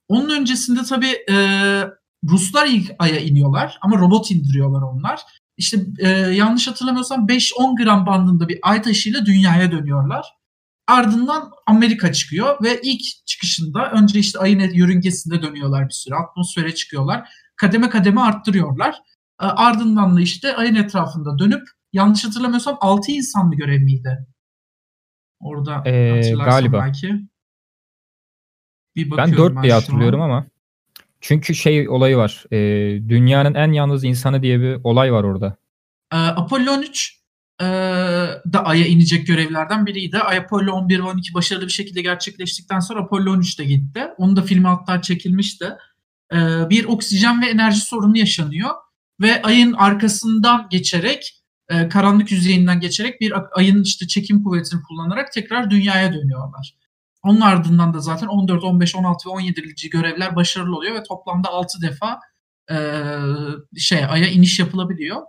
Onun 0.08 0.30
öncesinde 0.30 0.84
tabii 0.84 1.16
e, 1.30 1.36
Ruslar 2.30 2.68
ilk 2.68 2.92
Ay'a 3.00 3.20
iniyorlar 3.20 3.78
ama 3.82 3.98
robot 3.98 4.32
indiriyorlar 4.32 4.82
onlar. 4.82 5.22
İşte 5.58 5.86
e, 6.00 6.10
yanlış 6.10 6.68
hatırlamıyorsam 6.68 7.28
5-10 7.28 7.84
gram 7.84 8.06
bandında 8.06 8.50
bir 8.50 8.60
ay 8.62 8.82
taşıyla 8.82 9.26
dünyaya 9.26 9.72
dönüyorlar. 9.72 10.26
Ardından 10.88 11.52
Amerika 11.68 12.14
çıkıyor 12.14 12.64
ve 12.64 12.82
ilk 12.84 13.26
çıkışında 13.26 13.92
önce 13.92 14.20
işte 14.20 14.40
ayın 14.40 14.60
yörüngesinde 14.60 15.42
dönüyorlar 15.42 15.88
bir 15.88 15.94
süre. 15.94 16.16
Atmosfere 16.16 16.76
çıkıyorlar. 16.76 17.30
Kademe 17.56 17.90
kademe 17.90 18.22
arttırıyorlar. 18.22 18.96
E, 19.42 19.46
ardından 19.46 20.16
da 20.16 20.22
işte 20.22 20.56
ayın 20.56 20.76
etrafında 20.76 21.40
dönüp 21.40 21.68
yanlış 21.94 22.26
hatırlamıyorsam 22.26 22.78
6 22.82 23.12
insan 23.12 23.48
mı 23.48 23.56
görevliydi? 23.56 24.28
Orada 25.40 25.84
ee, 25.86 26.32
galiba. 26.32 26.82
belki. 26.82 27.16
Bir 28.96 29.18
ben 29.18 29.38
4 29.38 29.64
diye 29.64 29.74
hatırlıyorum 29.74 30.22
ama. 30.22 30.48
Çünkü 31.22 31.56
şey 31.56 31.90
olayı 31.90 32.18
var. 32.18 32.46
E, 32.52 32.58
dünyanın 33.10 33.54
en 33.54 33.72
yalnız 33.72 34.04
insanı 34.04 34.42
diye 34.42 34.60
bir 34.60 34.80
olay 34.84 35.14
var 35.14 35.24
orada. 35.24 35.58
E, 36.14 36.18
Apollo 36.18 36.72
13 36.72 37.18
e, 37.62 37.66
da 38.54 38.66
Ay'a 38.66 38.86
inecek 38.86 39.28
görevlerden 39.28 39.86
biriydi. 39.86 40.18
Ay 40.18 40.38
Apollo 40.38 40.72
11 40.72 41.00
ve 41.00 41.04
12 41.04 41.34
başarılı 41.34 41.66
bir 41.66 41.72
şekilde 41.72 42.02
gerçekleştikten 42.02 42.80
sonra 42.80 43.00
Apollo 43.00 43.32
13 43.32 43.60
de 43.60 43.66
gitti. 43.66 44.08
Onun 44.18 44.36
da 44.36 44.42
filmi 44.42 44.68
hatta 44.68 45.02
çekilmişti. 45.02 45.66
E, 46.34 46.38
bir 46.70 46.86
oksijen 46.86 47.42
ve 47.42 47.46
enerji 47.46 47.80
sorunu 47.80 48.18
yaşanıyor. 48.18 48.70
Ve 49.22 49.42
ayın 49.42 49.74
arkasından 49.74 50.68
geçerek 50.72 51.37
e, 51.70 51.90
karanlık 51.90 52.32
yüzeyinden 52.32 52.80
geçerek 52.80 53.22
bir 53.22 53.34
ayın 53.52 53.84
işte 53.84 54.08
çekim 54.08 54.44
kuvvetini 54.44 54.82
kullanarak 54.82 55.32
tekrar 55.32 55.70
dünyaya 55.70 56.14
dönüyorlar. 56.14 56.78
Onun 57.24 57.42
ardından 57.42 57.94
da 57.94 58.00
zaten 58.00 58.28
14, 58.28 58.64
15, 58.64 58.96
16 58.96 59.30
ve 59.30 59.34
17. 59.34 59.90
görevler 59.92 60.36
başarılı 60.36 60.76
oluyor 60.76 60.96
ve 60.96 61.04
toplamda 61.04 61.50
6 61.50 61.82
defa 61.82 62.20
e, 62.72 62.78
şey 63.78 64.06
Ay'a 64.06 64.28
iniş 64.28 64.60
yapılabiliyor. 64.60 65.22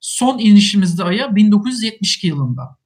Son 0.00 0.38
inişimizde 0.38 1.04
Ay'a 1.04 1.36
1972 1.36 2.26
yılında. 2.26 2.76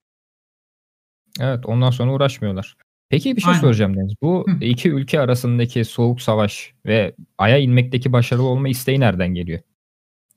Evet 1.41 1.67
ondan 1.67 1.91
sonra 1.91 2.13
uğraşmıyorlar. 2.13 2.77
Peki 3.09 3.37
bir 3.37 3.41
şey 3.41 3.51
Aynen. 3.51 3.61
soracağım 3.61 3.97
Deniz. 3.97 4.15
Bu 4.23 4.45
Hı. 4.49 4.65
iki 4.65 4.91
ülke 4.91 5.21
arasındaki 5.21 5.85
soğuk 5.85 6.23
savaş 6.23 6.75
ve 6.87 7.15
Ay'a 7.39 7.59
inmekteki 7.59 8.13
başarılı 8.13 8.47
olma 8.47 8.69
isteği 8.69 9.01
nereden 9.01 9.35
geliyor? 9.35 9.61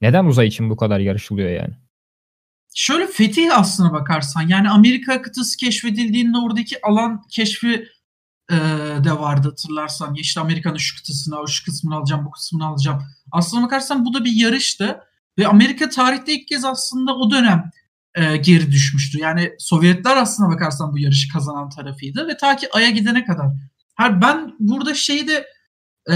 Neden 0.01 0.25
uzay 0.25 0.47
için 0.47 0.69
bu 0.69 0.75
kadar 0.75 0.99
yarışılıyor 0.99 1.49
yani? 1.49 1.73
Şöyle 2.75 3.07
fetih 3.07 3.59
aslına 3.59 3.93
bakarsan 3.93 4.41
yani 4.47 4.69
Amerika 4.69 5.21
kıtası 5.21 5.57
keşfedildiğinde 5.57 6.37
oradaki 6.37 6.81
alan 6.83 7.21
keşfi 7.29 7.87
e, 8.51 8.55
de 9.03 9.19
vardı 9.19 9.47
hatırlarsan. 9.47 10.15
İşte 10.15 10.39
Amerika'nın 10.41 10.77
şu 10.77 10.95
kıtasını, 10.95 11.47
şu 11.47 11.65
kısmını 11.65 11.95
alacağım, 11.95 12.25
bu 12.25 12.31
kısmını 12.31 12.65
alacağım. 12.65 13.03
Aslına 13.31 13.65
bakarsan 13.65 14.05
bu 14.05 14.13
da 14.13 14.25
bir 14.25 14.31
yarıştı. 14.31 14.99
Ve 15.37 15.47
Amerika 15.47 15.89
tarihte 15.89 16.33
ilk 16.33 16.47
kez 16.47 16.65
aslında 16.65 17.15
o 17.15 17.31
dönem 17.31 17.71
e, 18.15 18.37
geri 18.37 18.71
düşmüştü. 18.71 19.19
Yani 19.19 19.51
Sovyetler 19.59 20.17
aslına 20.17 20.49
bakarsan 20.49 20.93
bu 20.93 20.99
yarışı 20.99 21.33
kazanan 21.33 21.69
tarafıydı. 21.69 22.27
Ve 22.27 22.37
ta 22.37 22.55
ki 22.55 22.67
Ay'a 22.73 22.89
gidene 22.89 23.25
kadar. 23.25 23.47
Her 23.95 24.21
ben 24.21 24.53
burada 24.59 24.93
şeyi 24.93 25.27
de 25.27 25.47
e, 26.09 26.15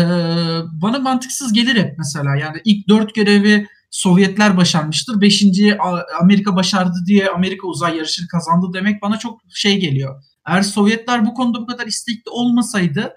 bana 0.72 1.00
mantıksız 1.00 1.54
gelir 1.54 1.76
hep 1.76 1.98
mesela. 1.98 2.36
Yani 2.36 2.62
ilk 2.66 2.90
dört 2.90 3.16
görevi 3.16 3.68
Sovyetler 3.90 4.58
başarmıştır. 4.58 5.22
Beşinciyi 5.22 5.78
Amerika 6.22 6.56
başardı 6.56 6.96
diye 7.06 7.30
Amerika 7.30 7.68
uzay 7.68 7.98
yarışını 7.98 8.28
kazandı 8.28 8.68
demek 8.74 9.02
bana 9.02 9.20
çok 9.20 9.42
şey 9.50 9.80
geliyor. 9.80 10.24
Eğer 10.48 10.62
Sovyetler 10.62 11.26
bu 11.26 11.34
konuda 11.34 11.62
bu 11.62 11.68
kadar 11.68 11.88
istekli 11.88 12.30
olmasaydı 12.30 13.14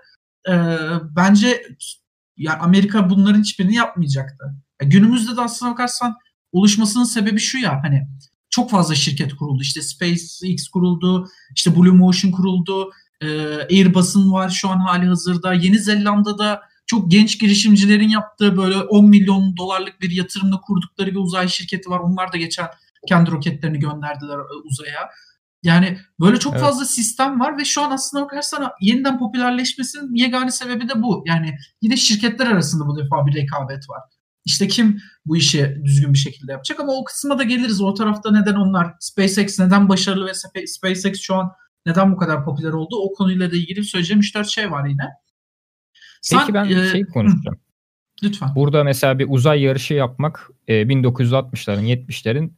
e, 0.48 0.54
bence 1.16 1.62
ya 2.36 2.58
Amerika 2.58 3.10
bunların 3.10 3.40
hiçbirini 3.40 3.74
yapmayacaktı. 3.74 4.44
Ya 4.82 4.88
günümüzde 4.88 5.36
de 5.36 5.40
aslına 5.40 5.70
bakarsan 5.70 6.16
oluşmasının 6.52 7.04
sebebi 7.04 7.40
şu 7.40 7.58
ya 7.58 7.80
hani 7.82 8.08
çok 8.50 8.70
fazla 8.70 8.94
şirket 8.94 9.34
kuruldu. 9.34 9.62
İşte 9.62 9.82
SpaceX 9.82 10.68
kuruldu, 10.68 11.28
işte 11.56 11.76
Blue 11.76 11.92
Motion 11.92 12.32
kuruldu, 12.32 12.90
e, 13.20 13.28
Airbus'un 13.70 14.32
var 14.32 14.48
şu 14.48 14.68
an 14.68 14.78
hali 14.78 15.06
hazırda. 15.06 15.54
Yeni 15.54 15.78
Zelanda'da 15.78 16.62
çok 16.90 17.10
genç 17.10 17.40
girişimcilerin 17.40 18.08
yaptığı 18.08 18.56
böyle 18.56 18.76
10 18.76 19.08
milyon 19.08 19.56
dolarlık 19.56 20.00
bir 20.00 20.10
yatırımla 20.10 20.60
kurdukları 20.60 21.10
bir 21.10 21.16
uzay 21.16 21.48
şirketi 21.48 21.90
var. 21.90 21.98
Onlar 21.98 22.32
da 22.32 22.36
geçen 22.36 22.66
kendi 23.08 23.30
roketlerini 23.30 23.78
gönderdiler 23.78 24.38
e, 24.38 24.54
uzaya. 24.64 25.10
Yani 25.62 25.98
böyle 26.20 26.38
çok 26.38 26.52
evet. 26.52 26.62
fazla 26.62 26.84
sistem 26.84 27.40
var 27.40 27.58
ve 27.58 27.64
şu 27.64 27.82
an 27.82 27.90
aslında 27.90 28.24
bakarsan 28.24 28.70
yeniden 28.80 29.18
popülerleşmesinin 29.18 30.14
yegane 30.14 30.50
sebebi 30.50 30.88
de 30.88 31.02
bu. 31.02 31.24
Yani 31.26 31.54
yine 31.82 31.96
şirketler 31.96 32.46
arasında 32.46 32.86
bu 32.86 32.96
defa 32.96 33.26
bir 33.26 33.34
rekabet 33.34 33.90
var. 33.90 34.00
İşte 34.44 34.68
kim 34.68 35.00
bu 35.26 35.36
işi 35.36 35.80
düzgün 35.84 36.12
bir 36.12 36.18
şekilde 36.18 36.52
yapacak 36.52 36.80
ama 36.80 36.92
o 36.92 37.04
kısma 37.04 37.38
da 37.38 37.42
geliriz. 37.42 37.80
O 37.80 37.94
tarafta 37.94 38.30
neden 38.32 38.54
onlar 38.54 38.94
SpaceX 39.00 39.58
neden 39.58 39.88
başarılı 39.88 40.26
ve 40.26 40.66
SpaceX 40.66 41.20
şu 41.20 41.34
an 41.34 41.52
neden 41.86 42.12
bu 42.12 42.16
kadar 42.16 42.44
popüler 42.44 42.72
oldu? 42.72 42.96
O 42.96 43.12
konuyla 43.12 43.52
da 43.52 43.56
ilgili 43.56 43.84
söyleyeceğim 43.84 44.20
3-4 44.20 44.52
şey 44.52 44.70
var 44.70 44.86
yine. 44.86 45.04
Sen, 46.20 46.40
Peki 46.40 46.54
ben 46.54 46.64
e, 46.64 46.86
şey 46.86 47.04
konuşacağım. 47.04 47.58
Lütfen. 48.22 48.54
Burada 48.54 48.84
mesela 48.84 49.18
bir 49.18 49.26
uzay 49.28 49.62
yarışı 49.62 49.94
yapmak 49.94 50.50
e, 50.68 50.74
1960'ların 50.82 51.84
70'lerin 51.84 52.50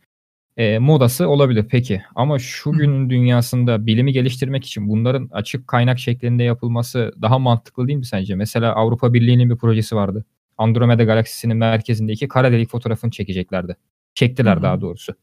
e, 0.57 0.79
modası 0.79 1.29
olabilir 1.29 1.67
peki. 1.71 2.03
Ama 2.15 2.39
şu 2.39 2.73
günün 2.73 3.11
dünyasında 3.11 3.87
bilimi 3.87 4.13
geliştirmek 4.13 4.65
için 4.65 4.89
bunların 4.89 5.29
açık 5.33 5.69
kaynak 5.69 5.99
şeklinde 5.99 6.43
yapılması 6.43 7.13
daha 7.23 7.39
mantıklı 7.39 7.89
değil 7.89 7.99
mi 7.99 8.07
sence? 8.07 8.35
Mesela 8.35 8.75
Avrupa 8.75 9.15
Birliği'nin 9.15 9.51
bir 9.51 9.57
projesi 9.57 9.97
vardı. 9.97 10.25
Andromeda 10.59 11.05
galaksisinin 11.05 11.57
merkezindeki 11.57 12.29
kara 12.29 12.53
delik 12.53 12.71
fotoğrafını 12.71 13.11
çekeceklerdi. 13.11 13.77
Çektiler 14.15 14.55
Hı-hı. 14.55 14.63
daha 14.63 14.81
doğrusu. 14.81 15.15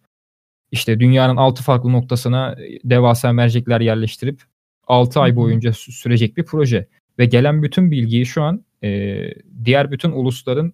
İşte 0.71 0.99
dünyanın 0.99 1.37
altı 1.37 1.63
farklı 1.63 1.93
noktasına 1.93 2.57
devasa 2.83 3.33
mercekler 3.33 3.81
yerleştirip 3.81 4.43
6 4.87 5.19
ay 5.19 5.35
boyunca 5.35 5.73
sürecek 5.73 6.37
bir 6.37 6.45
proje. 6.45 6.87
Ve 7.19 7.25
gelen 7.25 7.63
bütün 7.63 7.91
bilgiyi 7.91 8.25
şu 8.25 8.43
an 8.43 8.65
e, 8.83 9.19
diğer 9.65 9.91
bütün 9.91 10.11
ulusların 10.11 10.73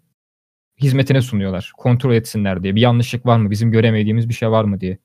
hizmetine 0.81 1.21
sunuyorlar. 1.21 1.71
Kontrol 1.77 2.13
etsinler 2.13 2.63
diye. 2.63 2.75
Bir 2.75 2.81
yanlışlık 2.81 3.25
var 3.25 3.37
mı? 3.37 3.51
Bizim 3.51 3.71
göremediğimiz 3.71 4.29
bir 4.29 4.33
şey 4.33 4.51
var 4.51 4.63
mı 4.63 4.81
diye. 4.81 4.97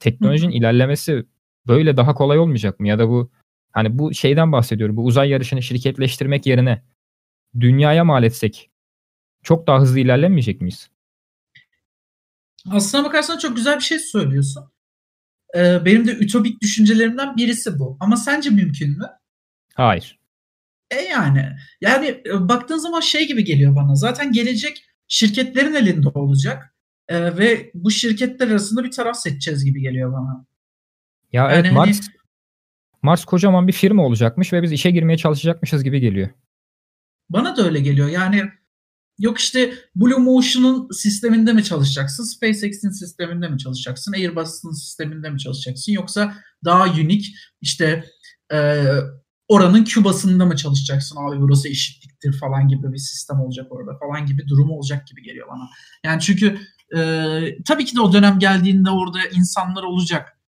Teknolojinin 0.00 0.52
ilerlemesi 0.52 1.24
böyle 1.66 1.96
daha 1.96 2.14
kolay 2.14 2.38
olmayacak 2.38 2.80
mı? 2.80 2.88
Ya 2.88 2.98
da 2.98 3.08
bu 3.08 3.30
hani 3.72 3.98
bu 3.98 4.14
şeyden 4.14 4.52
bahsediyorum. 4.52 4.96
Bu 4.96 5.04
uzay 5.04 5.28
yarışını 5.28 5.62
şirketleştirmek 5.62 6.46
yerine 6.46 6.82
dünyaya 7.60 8.04
mal 8.04 8.24
etsek 8.24 8.70
çok 9.42 9.66
daha 9.66 9.80
hızlı 9.80 9.98
ilerlemeyecek 10.00 10.60
miyiz? 10.60 10.90
Aslına 12.70 13.04
bakarsan 13.04 13.38
çok 13.38 13.56
güzel 13.56 13.76
bir 13.76 13.84
şey 13.84 13.98
söylüyorsun. 13.98 14.64
Ee, 15.56 15.84
benim 15.84 16.06
de 16.06 16.12
ütopik 16.12 16.62
düşüncelerimden 16.62 17.36
birisi 17.36 17.78
bu. 17.78 17.96
Ama 18.00 18.16
sence 18.16 18.50
mümkün 18.50 18.98
mü? 18.98 19.06
Hayır. 19.74 20.19
E 20.90 21.00
yani. 21.02 21.48
Yani 21.80 22.22
e, 22.26 22.48
baktığın 22.48 22.78
zaman 22.78 23.00
şey 23.00 23.28
gibi 23.28 23.44
geliyor 23.44 23.76
bana. 23.76 23.94
Zaten 23.94 24.32
gelecek 24.32 24.84
şirketlerin 25.08 25.74
elinde 25.74 26.08
olacak. 26.08 26.74
Ee, 27.08 27.38
ve 27.38 27.70
bu 27.74 27.90
şirketler 27.90 28.48
arasında 28.48 28.84
bir 28.84 28.90
taraf 28.90 29.16
seçeceğiz 29.16 29.64
gibi 29.64 29.80
geliyor 29.80 30.12
bana. 30.12 30.46
Ya 31.32 31.42
yani 31.42 31.54
evet 31.54 31.64
hani... 31.66 31.74
Mars, 31.74 32.00
Mars 33.02 33.24
kocaman 33.24 33.68
bir 33.68 33.72
firma 33.72 34.06
olacakmış 34.06 34.52
ve 34.52 34.62
biz 34.62 34.72
işe 34.72 34.90
girmeye 34.90 35.16
çalışacakmışız 35.16 35.84
gibi 35.84 36.00
geliyor. 36.00 36.28
Bana 37.30 37.56
da 37.56 37.64
öyle 37.64 37.80
geliyor. 37.80 38.08
Yani 38.08 38.42
yok 39.18 39.38
işte 39.38 39.74
Blue 39.96 40.18
Motion'un 40.18 40.88
sisteminde 40.90 41.52
mi 41.52 41.64
çalışacaksın? 41.64 42.24
SpaceX'in 42.24 42.90
sisteminde 42.90 43.48
mi 43.48 43.58
çalışacaksın? 43.58 44.12
Airbus'un 44.12 44.72
sisteminde 44.72 45.30
mi 45.30 45.38
çalışacaksın? 45.38 45.92
Yoksa 45.92 46.34
daha 46.64 46.84
unik 46.84 47.26
işte 47.60 48.04
e, 48.52 48.86
oranın 49.50 49.84
kübasında 49.84 50.46
mı 50.46 50.56
çalışacaksın? 50.56 51.16
Abi 51.16 51.40
burası 51.40 51.68
eşitliktir 51.68 52.38
falan 52.38 52.68
gibi 52.68 52.92
bir 52.92 52.98
sistem 52.98 53.40
olacak 53.40 53.66
orada 53.70 53.98
falan 53.98 54.26
gibi 54.26 54.48
durum 54.48 54.70
olacak 54.70 55.06
gibi 55.06 55.22
geliyor 55.22 55.48
bana. 55.48 55.68
Yani 56.04 56.20
çünkü 56.20 56.58
e, 56.96 57.00
tabii 57.66 57.84
ki 57.84 57.96
de 57.96 58.00
o 58.00 58.12
dönem 58.12 58.38
geldiğinde 58.38 58.90
orada 58.90 59.18
insanlar 59.32 59.82
olacak 59.82 60.40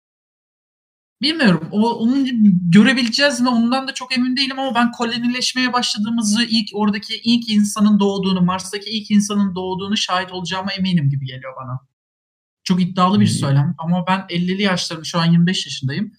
Bilmiyorum. 1.22 1.68
O, 1.72 1.90
onu 1.90 2.26
görebileceğiz 2.70 3.42
mi 3.42 3.50
ondan 3.50 3.88
da 3.88 3.94
çok 3.94 4.18
emin 4.18 4.38
değilim 4.38 4.60
ama 4.60 4.76
ben 4.76 4.92
kolonileşmeye 4.92 5.74
başladığımızı 5.74 6.44
ilk 6.44 6.70
oradaki 6.74 7.16
ilk 7.24 7.50
insanın 7.50 8.00
doğduğunu, 8.00 8.42
Mars'taki 8.42 8.90
ilk 8.90 9.12
insanın 9.12 9.56
doğduğunu 9.56 9.98
şahit 9.98 10.32
olacağıma 10.32 10.72
eminim 10.72 11.10
gibi 11.10 11.26
geliyor 11.26 11.54
bana. 11.62 11.80
Çok 12.64 12.82
iddialı 12.82 13.20
bir 13.20 13.28
söylem 13.28 13.76
ama 13.78 14.08
ben 14.08 14.20
50'li 14.20 14.62
yaşlarım 14.62 15.06
şu 15.06 15.20
an 15.20 15.26
25 15.26 15.66
yaşındayım. 15.66 16.12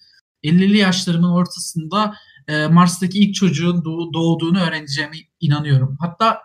50'li 0.44 0.76
yaşlarımın 0.76 1.30
ortasında 1.30 2.14
e, 2.48 2.66
Mars'taki 2.66 3.18
ilk 3.18 3.34
çocuğun 3.34 3.84
doğduğunu 4.14 4.60
öğreneceğime 4.60 5.16
inanıyorum. 5.40 5.96
Hatta 6.00 6.40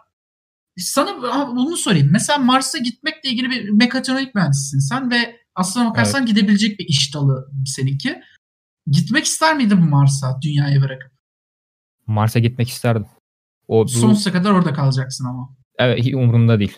sana 0.77 1.21
bunu 1.55 1.77
sorayım. 1.77 2.09
Mesela 2.11 2.39
Mars'a 2.39 2.77
gitmekle 2.77 3.29
ilgili 3.29 3.49
bir 3.49 3.69
mekatronik 3.69 4.35
mühendisisin 4.35 4.79
sen 4.79 5.11
ve 5.11 5.39
aslına 5.55 5.89
bakarsan 5.89 6.21
evet. 6.21 6.35
gidebilecek 6.35 6.79
bir 6.79 6.85
iş 6.85 7.13
dalı 7.13 7.51
seninki. 7.65 8.21
Gitmek 8.87 9.25
ister 9.25 9.55
miydin 9.55 9.79
Mars'a 9.79 10.39
dünyayı 10.41 10.81
bırakıp? 10.81 11.11
Mars'a 12.07 12.39
gitmek 12.39 12.69
isterdim. 12.69 13.05
O 13.67 13.83
bu... 13.83 13.87
Sonsuza 13.87 14.31
kadar 14.31 14.51
orada 14.51 14.73
kalacaksın 14.73 15.25
ama. 15.25 15.55
Evet 15.79 16.03
hiç 16.03 16.13
umurumda 16.13 16.59
değil. 16.59 16.77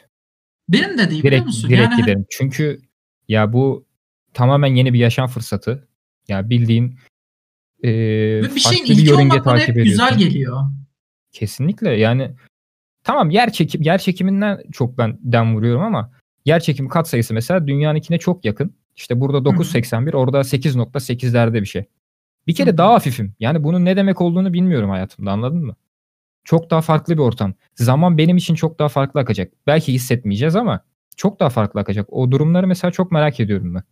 Benim 0.70 0.98
de 0.98 1.10
değil 1.10 1.24
direkt, 1.24 1.26
biliyor 1.26 1.46
musun? 1.46 1.70
Direkt 1.70 1.82
yani... 1.82 1.92
Hani 1.92 2.02
giderim. 2.02 2.26
Çünkü 2.30 2.82
ya 3.28 3.54
bu 3.54 3.88
tamamen 4.34 4.76
yeni 4.76 4.94
bir 4.94 5.00
yaşam 5.00 5.28
fırsatı. 5.28 5.88
Ya 6.28 6.50
bildiğin 6.50 7.00
e, 7.84 7.92
Ve 8.44 8.56
bir 8.56 8.60
şeyin 8.60 8.86
ilki 8.86 9.14
olmak 9.14 9.46
bana 9.46 9.60
hep 9.60 9.76
güzel 9.76 10.18
geliyor. 10.18 10.64
Kesinlikle 11.32 11.90
yani 11.90 12.32
tamam 13.04 13.30
yer 13.30 13.54
çekim 13.54 13.82
yer 13.82 13.98
çekiminden 13.98 14.62
çok 14.72 14.98
ben 14.98 15.20
dem 15.24 15.56
vuruyorum 15.56 15.84
ama 15.84 16.12
yer 16.46 16.60
çekimi 16.60 16.90
katsayısı 16.90 17.34
mesela 17.34 17.68
dünyanınkine 17.68 18.18
çok 18.18 18.46
yakın. 18.46 18.76
İşte 18.96 19.20
burada 19.20 19.38
9.81 19.38 20.16
orada 20.16 20.40
8.8'lerde 20.40 21.62
bir 21.62 21.66
şey. 21.66 21.86
Bir 22.48 22.56
kere 22.56 22.78
daha 22.78 22.94
hafifim. 22.94 23.34
Yani 23.40 23.64
bunun 23.64 23.86
ne 23.86 23.98
demek 23.98 24.22
olduğunu 24.22 24.54
bilmiyorum 24.54 24.90
hayatımda 24.90 25.32
anladın 25.32 25.66
mı? 25.66 25.76
Çok 26.44 26.70
daha 26.70 26.82
farklı 26.82 27.14
bir 27.14 27.22
ortam. 27.22 27.54
Zaman 27.76 28.18
benim 28.18 28.38
için 28.38 28.56
çok 28.56 28.80
daha 28.80 28.90
farklı 28.90 29.20
akacak. 29.20 29.54
Belki 29.68 29.94
hissetmeyeceğiz 29.94 30.56
ama 30.56 30.86
çok 31.18 31.40
daha 31.40 31.50
farklı 31.50 31.80
akacak. 31.80 32.14
O 32.14 32.32
durumları 32.32 32.68
mesela 32.68 32.92
çok 32.92 33.12
merak 33.12 33.40
ediyorum 33.40 33.76
ben. 33.76 33.84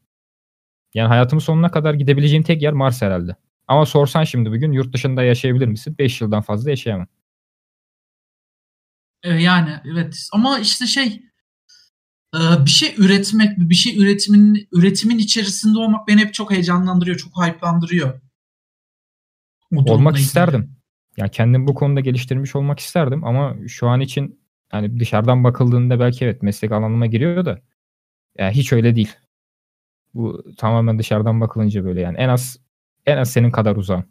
Yani 0.94 1.08
hayatımın 1.08 1.40
sonuna 1.40 1.72
kadar 1.72 1.94
gidebileceğim 1.94 2.44
tek 2.44 2.62
yer 2.62 2.74
Mars 2.74 3.02
herhalde. 3.02 3.36
Ama 3.68 3.86
sorsan 3.86 4.24
şimdi 4.24 4.52
bugün 4.52 4.72
yurt 4.72 4.94
dışında 4.94 5.24
yaşayabilir 5.24 5.68
misin? 5.68 5.96
5 6.00 6.22
yıldan 6.22 6.42
fazla 6.42 6.70
yaşayamam. 6.70 7.08
Ee, 9.24 9.30
yani 9.30 9.70
evet 9.86 10.28
ama 10.34 10.60
işte 10.60 10.88
şey 10.88 11.22
ee, 12.36 12.66
bir 12.66 12.70
şey 12.70 12.96
üretmek, 12.98 13.58
bir 13.58 13.76
şey 13.76 13.98
üretimin 13.98 14.68
üretimin 14.72 15.18
içerisinde 15.18 15.80
olmak 15.80 16.08
beni 16.08 16.22
hep 16.22 16.34
çok 16.34 16.52
heyecanlandırıyor, 16.52 17.18
çok 17.18 17.46
hype'landırıyor. 17.46 18.22
Olmak 19.72 20.18
isterdim. 20.18 20.78
Yani 21.18 21.32
kendim 21.32 21.68
bu 21.68 21.76
konuda 21.76 22.00
geliştirmiş 22.00 22.56
olmak 22.56 22.80
isterdim 22.80 23.24
ama 23.24 23.56
şu 23.68 23.88
an 23.88 24.02
için 24.02 24.40
yani 24.74 25.00
dışarıdan 25.00 25.44
bakıldığında 25.44 26.00
belki 26.00 26.26
evet 26.26 26.42
meslek 26.42 26.72
alanıma 26.72 27.06
giriyor 27.06 27.46
da 27.46 27.62
yani 28.38 28.54
hiç 28.54 28.74
öyle 28.74 28.96
değil. 28.96 29.16
Bu 30.14 30.44
tamamen 30.58 31.00
dışarıdan 31.00 31.42
bakılınca 31.42 31.86
böyle 31.86 32.02
yani 32.02 32.18
en 32.18 32.30
az 32.30 32.60
en 33.08 33.18
az 33.18 33.32
senin 33.32 33.52
kadar 33.52 33.76
uzağım. 33.76 34.06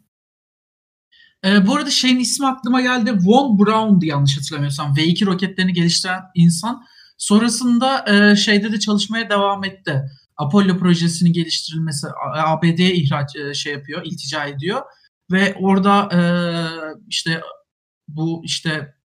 Ee, 1.45 1.67
bu 1.67 1.75
arada 1.75 1.89
şeyin 1.91 2.19
ismi 2.19 2.47
aklıma 2.47 2.81
geldi. 2.81 3.11
Von 3.23 3.59
Braun'du 3.59 4.05
yanlış 4.05 4.37
hatırlamıyorsam. 4.37 4.93
V2 4.93 5.25
roketlerini 5.25 5.73
geliştiren 5.73 6.21
insan. 6.35 6.85
Sonrasında 7.17 8.05
e, 8.07 8.35
şeyde 8.35 8.71
de 8.71 8.79
çalışmaya 8.79 9.29
devam 9.29 9.63
etti. 9.63 10.03
Apollo 10.37 10.77
projesinin 10.77 11.33
geliştirilmesi 11.33 12.07
ABD'ye 12.45 12.93
ihraç 12.93 13.35
e, 13.35 13.53
şey 13.53 13.73
yapıyor, 13.73 14.01
iltica 14.05 14.45
ediyor 14.45 14.81
ve 15.31 15.55
orada 15.59 16.09
e, 16.13 16.21
işte 17.07 17.41
bu 18.07 18.41
işte 18.45 18.96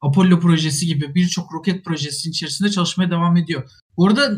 Apollo 0.00 0.40
projesi 0.40 0.86
gibi 0.86 1.14
birçok 1.14 1.52
roket 1.52 1.84
projesinin 1.84 2.32
içerisinde 2.32 2.70
çalışmaya 2.70 3.10
devam 3.10 3.36
ediyor. 3.36 3.70
Bu 3.96 4.06
arada 4.06 4.30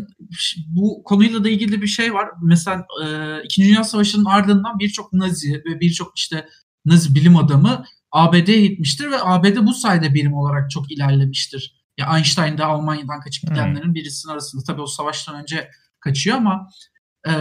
bu 0.67 1.03
konuyla 1.05 1.45
da 1.45 1.49
ilgili 1.49 1.83
bir 1.83 1.87
şey 1.87 2.15
var. 2.15 2.29
Mesela 2.43 2.87
e, 3.05 3.07
İkinci 3.45 3.69
Dünya 3.69 3.85
Savaşı'nın 3.85 4.25
ardından 4.25 4.79
birçok 4.79 5.13
Nazi 5.13 5.63
ve 5.67 5.81
birçok 5.81 6.19
işte 6.19 6.47
Nazi 6.85 7.15
bilim 7.15 7.37
adamı 7.37 7.85
ABD'ye 8.13 8.67
gitmiştir 8.67 9.11
ve 9.11 9.17
ABD 9.23 9.57
bu 9.67 9.75
sayede 9.75 10.15
bilim 10.15 10.35
olarak 10.35 10.71
çok 10.71 10.93
ilerlemiştir. 10.93 11.81
Ya 11.99 12.17
Einstein 12.17 12.59
de 12.59 12.65
Almanya'dan 12.65 13.21
kaçıp 13.21 13.51
gidenlerin 13.51 13.87
hmm. 13.87 13.95
birisinin 13.95 14.33
arasında. 14.33 14.63
Tabii 14.67 14.81
o 14.81 14.87
savaştan 14.87 15.43
önce 15.43 15.71
kaçıyor 16.01 16.37
ama 16.37 16.69
e, 17.27 17.33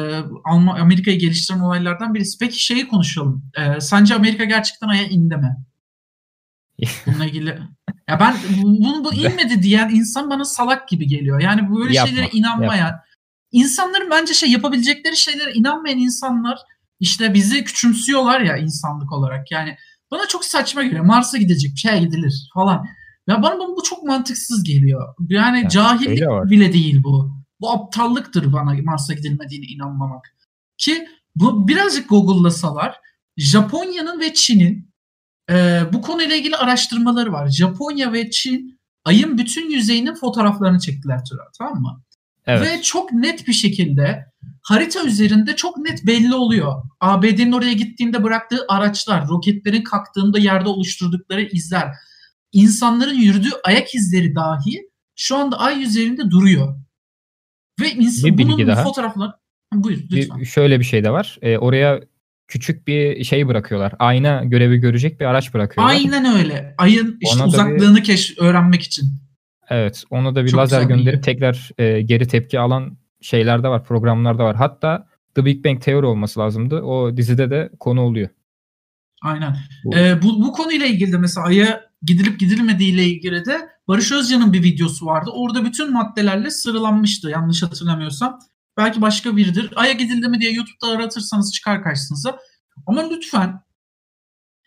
Amerika'yı 0.56 1.20
geliştiren 1.20 1.60
olaylardan 1.60 2.14
birisi. 2.14 2.38
Peki 2.40 2.66
şeyi 2.66 2.88
konuşalım. 2.88 3.44
E, 3.58 3.82
sence 3.82 4.16
Amerika 4.16 4.44
gerçekten 4.44 4.88
Ay'a 4.88 5.04
indi 5.04 5.38
mi? 5.38 5.56
Bununla 7.06 7.26
ilgili 7.26 7.58
ya 8.10 8.20
ben 8.20 8.36
bunu 8.64 9.04
bu 9.04 9.14
inmedi 9.14 9.64
diyen 9.64 9.90
insan 9.90 10.30
bana 10.30 10.46
salak 10.46 10.90
gibi 10.90 11.08
geliyor. 11.08 11.42
Yani 11.42 11.76
böyle 11.76 11.94
yapma, 11.94 12.08
şeylere 12.08 12.30
inanmayan 12.34 12.86
yapma. 12.86 13.04
insanların 13.52 14.12
bence 14.12 14.34
şey 14.34 14.52
yapabilecekleri 14.52 15.18
şeylere 15.18 15.54
inanmayan 15.54 15.98
insanlar 15.98 16.60
işte 17.00 17.34
bizi 17.34 17.64
küçümsüyorlar 17.64 18.42
ya 18.42 18.58
insanlık 18.58 19.14
olarak. 19.14 19.52
Yani 19.52 19.76
bana 20.12 20.28
çok 20.28 20.46
saçma 20.46 20.84
geliyor. 20.84 21.06
Mars'a 21.06 21.38
gidecek 21.38 21.78
şey 21.78 22.00
gidilir 22.00 22.50
falan. 22.54 22.86
Ya 23.28 23.44
bana 23.44 23.60
bu 23.60 23.84
çok 23.84 24.04
mantıksız 24.04 24.64
geliyor. 24.64 25.16
Yani 25.30 25.62
ya, 25.64 25.70
cahillik 25.70 26.52
bile 26.52 26.74
değil 26.74 27.04
bu. 27.04 27.40
Bu 27.62 27.72
aptallıktır 27.72 28.54
bana 28.54 28.74
Mars'a 28.84 29.14
gidilmediğine 29.14 29.66
inanmamak. 29.66 30.36
Ki 30.78 31.08
bu 31.36 31.68
birazcık 31.68 32.10
Google'lasalar 32.10 32.96
Japonya'nın 33.38 34.20
ve 34.20 34.34
Çin'in 34.34 34.89
e, 35.50 35.82
bu 35.94 36.02
konuyla 36.02 36.36
ilgili 36.36 36.56
araştırmaları 36.56 37.32
var. 37.32 37.50
Japonya 37.50 38.14
ve 38.14 38.30
Çin 38.30 38.80
ayın 39.06 39.38
bütün 39.38 39.70
yüzeyinin 39.70 40.16
fotoğraflarını 40.16 40.80
çektiler 40.80 41.20
Tura, 41.30 41.44
tamam 41.58 41.82
mı? 41.82 42.04
Evet. 42.46 42.62
Ve 42.62 42.82
çok 42.82 43.12
net 43.12 43.48
bir 43.48 43.54
şekilde 43.54 44.26
harita 44.62 45.04
üzerinde 45.04 45.56
çok 45.56 45.78
net 45.78 46.06
belli 46.06 46.36
oluyor. 46.36 46.84
ABD'nin 47.00 47.52
oraya 47.52 47.74
gittiğinde 47.74 48.24
bıraktığı 48.24 48.66
araçlar, 48.70 49.28
roketlerin 49.28 49.84
kalktığında 49.84 50.40
yerde 50.40 50.70
oluşturdukları 50.70 51.42
izler, 51.42 51.92
insanların 52.52 53.14
yürüdüğü 53.14 53.52
ayak 53.64 53.96
izleri 53.96 54.36
dahi 54.36 54.90
şu 55.16 55.38
anda 55.38 55.60
ay 55.60 55.84
üzerinde 55.84 56.32
duruyor. 56.32 56.76
Ve 57.82 57.92
insan, 57.92 58.38
bir 58.38 58.44
bunun 58.44 58.68
daha. 58.68 58.84
fotoğrafları... 58.84 59.32
Buyur 59.74 60.00
lütfen. 60.12 60.40
Bir, 60.40 60.46
şöyle 60.46 60.80
bir 60.80 60.86
şey 60.86 61.04
de 61.04 61.12
var. 61.12 61.40
E, 61.42 61.58
oraya 61.58 62.02
küçük 62.50 62.88
bir 62.88 63.24
şey 63.24 63.48
bırakıyorlar. 63.48 63.94
Ayna 64.00 64.44
görevi 64.44 64.78
görecek 64.78 65.20
bir 65.20 65.26
araç 65.26 65.54
bırakıyorlar. 65.54 65.94
Aynen 65.94 66.26
öyle. 66.38 66.76
Ayın 66.78 67.18
işte 67.22 67.36
Ona 67.36 67.48
uzaklığını 67.48 67.98
bir, 67.98 68.04
keş 68.04 68.38
öğrenmek 68.38 68.82
için. 68.82 69.06
Evet. 69.70 70.04
Ona 70.10 70.36
da 70.36 70.44
bir 70.46 70.50
Çok 70.50 70.60
lazer 70.60 70.82
gönderip 70.82 71.24
tekrar 71.24 71.70
e, 71.78 72.02
geri 72.02 72.28
tepki 72.28 72.60
alan 72.60 72.98
şeyler 73.22 73.64
de 73.64 73.68
var, 73.68 73.84
programlar 73.84 74.40
da 74.40 74.44
var. 74.44 74.56
Hatta 74.56 75.08
The 75.36 75.46
Big 75.46 75.66
Bang 75.66 75.82
Theory 75.82 76.06
olması 76.06 76.40
lazımdı. 76.40 76.82
O 76.82 77.18
dizide 77.18 77.50
de 77.50 77.70
konu 77.80 78.02
oluyor. 78.02 78.30
Aynen. 79.22 79.56
Bu, 79.84 79.96
ee, 79.96 80.22
bu, 80.22 80.44
bu 80.44 80.52
konuyla 80.52 80.86
ilgili 80.86 81.12
de 81.12 81.18
mesela 81.18 81.48
Ay'a 81.48 81.82
gidilip 82.02 82.40
gidilmediği 82.40 82.94
ile 82.94 83.06
ilgili 83.06 83.46
de 83.46 83.70
Barış 83.88 84.12
Özcan'ın 84.12 84.54
bir 84.54 84.64
videosu 84.64 85.06
vardı. 85.06 85.30
Orada 85.34 85.66
bütün 85.66 85.94
maddelerle 85.94 86.50
sıralanmıştı 86.50 87.30
yanlış 87.30 87.64
hatırlamıyorsam. 87.64 88.40
Belki 88.80 89.02
başka 89.02 89.38
biridir. 89.38 89.74
Ay'a 89.76 89.94
gidildi 89.94 90.28
mi 90.28 90.40
diye 90.42 90.52
YouTube'da 90.52 90.88
aratırsanız 90.88 91.54
çıkar 91.54 91.84
karşınıza. 91.84 92.40
Ama 92.88 93.10
lütfen 93.10 93.62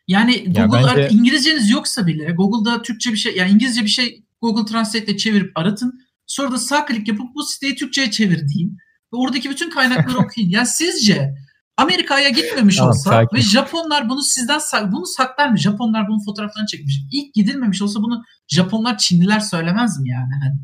yani 0.08 0.44
Google 0.44 0.80
ya 0.80 0.96
bence... 0.96 1.08
İngilizceniz 1.08 1.70
yoksa 1.70 2.06
bile 2.06 2.32
Google'da 2.32 2.82
Türkçe 2.82 3.12
bir 3.12 3.16
şey 3.16 3.36
yani 3.36 3.50
İngilizce 3.50 3.82
bir 3.82 3.88
şey 3.88 4.24
Google 4.40 4.72
Translate'le 4.72 5.16
çevirip 5.16 5.52
aratın. 5.58 6.00
Sonra 6.26 6.52
da 6.52 6.58
sağ 6.58 6.86
klik 6.86 7.08
yapıp 7.08 7.34
bu 7.34 7.42
siteyi 7.42 7.74
Türkçe'ye 7.74 8.10
çevir 8.10 8.48
diyeyim. 8.48 8.76
Ve 9.12 9.16
oradaki 9.16 9.50
bütün 9.50 9.70
kaynakları 9.70 10.18
okuyun. 10.24 10.48
Yani 10.48 10.66
sizce 10.66 11.34
Amerika'ya 11.76 12.28
gitmemiş 12.28 12.76
tamam, 12.76 12.90
olsa 12.90 13.10
sakin. 13.10 13.36
ve 13.36 13.40
Japonlar 13.40 14.08
bunu 14.08 14.22
sizden 14.22 14.60
bunu 14.92 15.06
saklar 15.06 15.48
mı? 15.48 15.58
Japonlar 15.58 16.08
bunun 16.08 16.24
fotoğraflarını 16.24 16.66
çekmiş. 16.66 17.00
İlk 17.12 17.34
gidilmemiş 17.34 17.82
olsa 17.82 18.02
bunu 18.02 18.22
Japonlar 18.48 18.98
Çinliler 18.98 19.40
söylemez 19.40 20.00
mi 20.00 20.08
yani? 20.08 20.32
Hani 20.42 20.54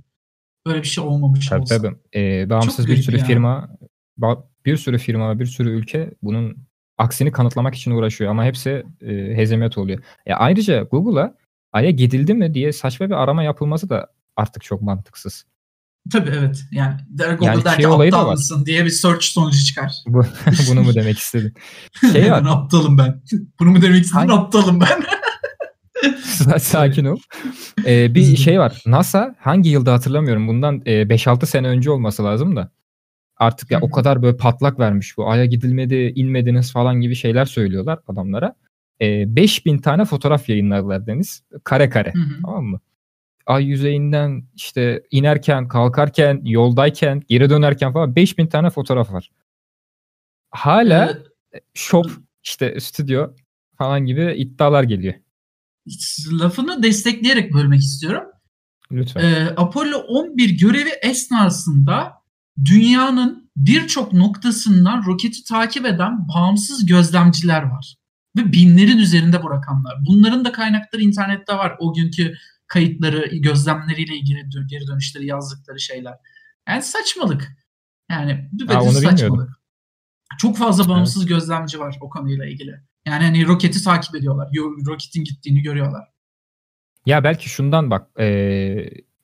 böyle 0.69 0.83
bir 0.83 0.87
şey 0.87 1.05
olmamış 1.05 1.49
tabii, 1.49 1.61
olsa. 1.61 1.77
Tabii. 1.77 1.97
Ee, 2.15 2.51
bağımsız 2.51 2.87
Çok 2.87 2.97
bir 2.97 3.03
sürü 3.03 3.17
yani. 3.19 3.27
firma 3.27 3.69
bir 4.67 4.77
sürü 4.77 4.99
firma 4.99 5.39
bir 5.39 5.47
sürü 5.47 5.71
ülke 5.71 6.11
bunun 6.23 6.57
aksini 6.99 7.33
kanıtlamak 7.33 7.75
için 7.75 7.91
uğraşıyor 7.91 8.31
ama 8.31 8.45
hepsi 8.45 8.85
e, 9.03 9.13
hezemet 9.37 9.79
oluyor. 9.79 10.03
E, 10.27 10.35
ayrıca 10.35 10.83
Google'a 10.83 11.35
Ay'a 11.73 11.91
gidildi 11.91 12.35
mi 12.35 12.55
diye 12.55 12.73
saçma 12.73 13.07
bir 13.07 13.15
arama 13.15 13.43
yapılması 13.43 13.89
da 13.89 14.07
artık 14.37 14.65
çok 14.65 14.83
mantıksız. 14.83 15.45
Tabii 16.13 16.31
evet. 16.39 16.65
Yani 16.73 16.95
Google'da 17.11 17.71
yani 17.71 17.83
şey 17.83 17.87
aptal 17.87 18.31
mısın 18.31 18.67
diye 18.67 18.85
bir 18.85 18.91
search 18.91 19.25
sonucu 19.25 19.65
çıkar. 19.65 19.93
Bu, 20.07 20.25
bunu 20.71 20.83
mu 20.83 20.95
demek 20.95 21.19
istedin? 21.19 21.55
Şey 22.13 22.33
var. 22.33 22.45
aptalım 22.49 22.99
ben. 22.99 23.23
Bunu 23.61 23.71
mu 23.71 23.83
demek 23.83 24.05
istedin? 24.05 24.19
Hangi... 24.19 24.33
Aptalım 24.33 24.81
ben. 24.81 25.05
Sakin 26.59 27.05
ol. 27.05 27.19
Ee, 27.87 28.15
bir 28.15 28.37
şey 28.37 28.61
var. 28.61 28.83
NASA 28.87 29.35
hangi 29.39 29.71
yılda 29.71 29.93
hatırlamıyorum. 29.93 30.49
Bundan 30.49 30.83
e, 30.87 31.03
5-6 31.11 31.47
sene 31.47 31.69
önce 31.69 31.91
olması 31.91 32.25
lazım 32.25 32.57
da. 32.57 32.71
Artık 33.37 33.71
ya 33.71 33.81
o 33.81 33.91
kadar 33.91 34.23
böyle 34.23 34.37
patlak 34.37 34.79
vermiş 34.79 35.19
bu. 35.19 35.31
Ay'a 35.31 35.45
gidilmedi, 35.45 36.13
inmediniz 36.17 36.73
falan 36.73 37.01
gibi 37.01 37.15
şeyler 37.15 37.45
söylüyorlar 37.45 37.99
adamlara. 38.09 38.55
E, 39.01 39.37
5000 39.37 39.79
tane 39.79 40.05
fotoğraf 40.05 40.49
yayınladılar 40.49 41.07
Deniz. 41.07 41.43
Kare 41.65 41.91
kare. 41.91 42.13
Hı 42.15 42.19
hı. 42.19 42.43
Tamam 42.43 42.65
mı? 42.65 42.81
ay 43.49 43.65
yüzeyinden 43.65 44.45
işte 44.55 45.03
inerken, 45.11 45.69
kalkarken, 45.69 46.43
yoldayken, 46.45 47.23
geri 47.29 47.51
dönerken 47.51 47.93
falan 47.93 48.17
5000 48.17 48.47
tane 48.47 48.71
fotoğraf 48.71 49.13
var. 49.13 49.31
Hala 50.51 51.19
ee, 51.55 51.61
shop 51.75 52.07
işte 52.43 52.81
stüdyo 52.81 53.31
falan 53.79 54.07
gibi 54.07 54.35
iddialar 54.37 54.83
geliyor. 54.83 55.15
Lafını 56.33 56.83
destekleyerek 56.83 57.55
bölmek 57.55 57.81
istiyorum. 57.81 58.23
Lütfen. 58.93 59.21
Ee, 59.21 59.55
Apollo 59.57 59.97
11 59.99 60.51
görevi 60.51 60.91
esnasında 61.03 62.13
dünyanın 62.65 63.51
birçok 63.57 64.13
noktasından 64.13 65.07
roketi 65.07 65.45
takip 65.45 65.87
eden 65.87 66.29
bağımsız 66.29 66.87
gözlemciler 66.87 67.63
var. 67.63 67.97
Ve 68.37 68.53
binlerin 68.53 68.99
üzerinde 68.99 69.43
bu 69.43 69.51
rakamlar. 69.51 69.95
Bunların 70.09 70.45
da 70.45 70.53
kaynakları 70.53 71.03
internette 71.03 71.55
var. 71.55 71.77
O 71.79 71.95
günkü 71.95 72.35
kayıtları, 72.67 73.37
gözlemleriyle 73.37 74.17
ilgili 74.17 74.49
geri 74.67 74.87
dönüşleri 74.87 75.27
yazdıkları 75.27 75.81
şeyler. 75.81 76.15
Yani 76.69 76.83
saçmalık. 76.83 77.57
Yani 78.11 78.51
düpedüz 78.59 79.03
saçmalık. 79.03 79.59
Çok 80.39 80.57
fazla 80.57 80.89
bağımsız 80.89 81.23
evet. 81.23 81.29
gözlemci 81.29 81.81
var 81.81 81.97
o 82.01 82.09
konuyla 82.09 82.47
ilgili. 82.47 82.81
Yani 83.09 83.25
hani 83.25 83.47
roketi 83.47 83.85
takip 83.85 84.15
ediyorlar. 84.15 84.49
Roketin 84.87 85.25
gittiğini 85.25 85.63
görüyorlar. 85.63 86.09
Ya 87.07 87.25
belki 87.25 87.49
şundan 87.49 87.91
bak 87.91 88.21
e, 88.21 88.27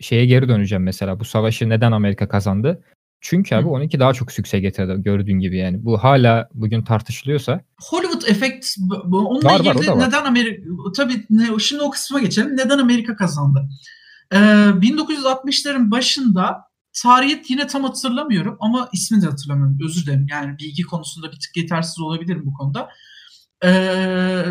şeye 0.00 0.26
geri 0.26 0.48
döneceğim 0.48 0.82
mesela. 0.82 1.20
Bu 1.20 1.24
savaşı 1.24 1.68
neden 1.68 1.92
Amerika 1.92 2.28
kazandı? 2.28 2.84
Çünkü 3.20 3.54
abi 3.54 3.68
12 3.68 4.00
daha 4.00 4.12
çok 4.12 4.32
sükse 4.32 4.60
getirdi 4.60 5.02
gördüğün 5.02 5.40
gibi 5.40 5.56
yani. 5.56 5.84
Bu 5.84 5.98
hala 5.98 6.48
bugün 6.54 6.82
tartışılıyorsa. 6.82 7.60
Hollywood 7.80 8.22
efekt 8.28 8.76
onunla 9.12 9.48
var, 9.48 9.60
ilgili 9.60 9.90
var, 9.90 10.08
neden 10.08 10.24
Amerika 10.24 10.62
tabii 10.96 11.24
ne, 11.30 11.58
şimdi 11.58 11.82
o 11.82 11.90
kısma 11.90 12.20
geçelim. 12.20 12.56
Neden 12.56 12.78
Amerika 12.78 13.16
kazandı? 13.16 13.68
Ee, 14.32 14.36
1960'ların 14.36 15.90
başında 15.90 16.60
tarihi 17.02 17.42
yine 17.48 17.66
tam 17.66 17.84
hatırlamıyorum 17.84 18.56
ama 18.60 18.88
ismini 18.92 19.22
de 19.22 19.26
hatırlamıyorum. 19.26 19.78
Özür 19.84 20.06
dilerim. 20.06 20.26
Yani 20.30 20.58
bilgi 20.58 20.82
konusunda 20.82 21.32
bir 21.32 21.40
tık 21.40 21.56
yetersiz 21.56 22.00
olabilirim 22.00 22.42
bu 22.44 22.52
konuda. 22.52 22.88
Ee, 23.64 24.44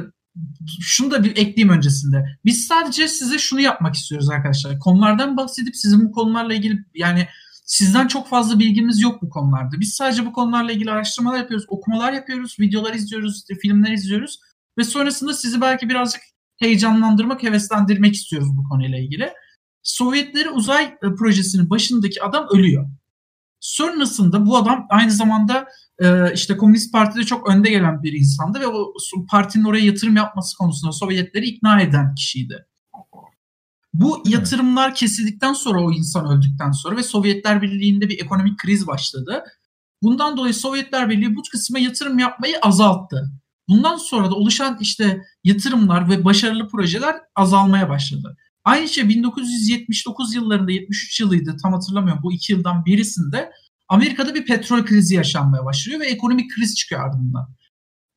şunu 0.81 1.11
da 1.11 1.23
bir 1.23 1.31
ekleyeyim 1.31 1.69
öncesinde. 1.69 2.25
Biz 2.45 2.67
sadece 2.67 3.07
size 3.07 3.37
şunu 3.37 3.61
yapmak 3.61 3.95
istiyoruz 3.95 4.29
arkadaşlar. 4.29 4.79
Konulardan 4.79 5.37
bahsedip 5.37 5.75
sizin 5.75 6.05
bu 6.05 6.11
konularla 6.11 6.53
ilgili 6.53 6.85
yani 6.93 7.27
Sizden 7.65 8.07
çok 8.07 8.27
fazla 8.27 8.59
bilgimiz 8.59 9.01
yok 9.01 9.21
bu 9.21 9.29
konularda. 9.29 9.79
Biz 9.79 9.93
sadece 9.93 10.25
bu 10.25 10.33
konularla 10.33 10.71
ilgili 10.71 10.91
araştırmalar 10.91 11.37
yapıyoruz, 11.37 11.65
okumalar 11.69 12.13
yapıyoruz, 12.13 12.55
videolar 12.59 12.93
izliyoruz, 12.93 13.43
filmler 13.61 13.91
izliyoruz 13.91 14.39
ve 14.77 14.83
sonrasında 14.83 15.33
sizi 15.33 15.61
belki 15.61 15.89
birazcık 15.89 16.21
heyecanlandırmak, 16.59 17.43
heveslendirmek 17.43 18.13
istiyoruz 18.13 18.49
bu 18.57 18.63
konuyla 18.69 18.97
ilgili. 18.97 19.33
Sovyetleri 19.83 20.49
uzay 20.49 20.83
e, 20.83 21.15
projesinin 21.17 21.69
başındaki 21.69 22.23
adam 22.23 22.47
ölüyor. 22.53 22.89
Sonrasında 23.59 24.45
bu 24.45 24.57
adam 24.57 24.87
aynı 24.89 25.11
zamanda 25.11 25.67
e, 25.99 26.33
işte 26.33 26.57
Komünist 26.57 26.91
Parti'de 26.91 27.23
çok 27.23 27.49
önde 27.49 27.69
gelen 27.69 28.03
bir 28.03 28.13
insandı 28.13 28.59
ve 28.59 28.67
o 28.67 28.93
partinin 29.29 29.63
oraya 29.63 29.85
yatırım 29.85 30.15
yapması 30.15 30.57
konusunda 30.57 30.91
Sovyetleri 30.91 31.45
ikna 31.45 31.81
eden 31.81 32.15
kişiydi. 32.15 32.65
Bu 33.93 34.23
yatırımlar 34.25 34.95
kesildikten 34.95 35.53
sonra 35.53 35.81
o 35.81 35.91
insan 35.91 36.25
öldükten 36.25 36.71
sonra 36.71 36.97
ve 36.97 37.03
Sovyetler 37.03 37.61
Birliği'nde 37.61 38.09
bir 38.09 38.19
ekonomik 38.21 38.57
kriz 38.57 38.87
başladı. 38.87 39.43
Bundan 40.01 40.37
dolayı 40.37 40.53
Sovyetler 40.53 41.09
Birliği 41.09 41.35
bu 41.35 41.41
kısma 41.51 41.79
yatırım 41.79 42.19
yapmayı 42.19 42.59
azalttı. 42.61 43.31
Bundan 43.69 43.97
sonra 43.97 44.31
da 44.31 44.35
oluşan 44.35 44.77
işte 44.81 45.21
yatırımlar 45.43 46.09
ve 46.09 46.25
başarılı 46.25 46.67
projeler 46.67 47.15
azalmaya 47.35 47.89
başladı. 47.89 48.37
Aynı 48.63 48.87
şey 48.87 49.09
1979 49.09 50.35
yıllarında 50.35 50.71
73 50.71 51.19
yılıydı 51.19 51.57
tam 51.63 51.73
hatırlamıyorum 51.73 52.23
bu 52.23 52.33
iki 52.33 52.53
yıldan 52.53 52.85
birisinde 52.85 53.51
Amerika'da 53.93 54.35
bir 54.35 54.45
petrol 54.45 54.85
krizi 54.85 55.15
yaşanmaya 55.15 55.65
başlıyor 55.65 55.99
ve 55.99 56.05
ekonomik 56.05 56.55
kriz 56.55 56.75
çıkıyor 56.75 57.05
ardından. 57.05 57.49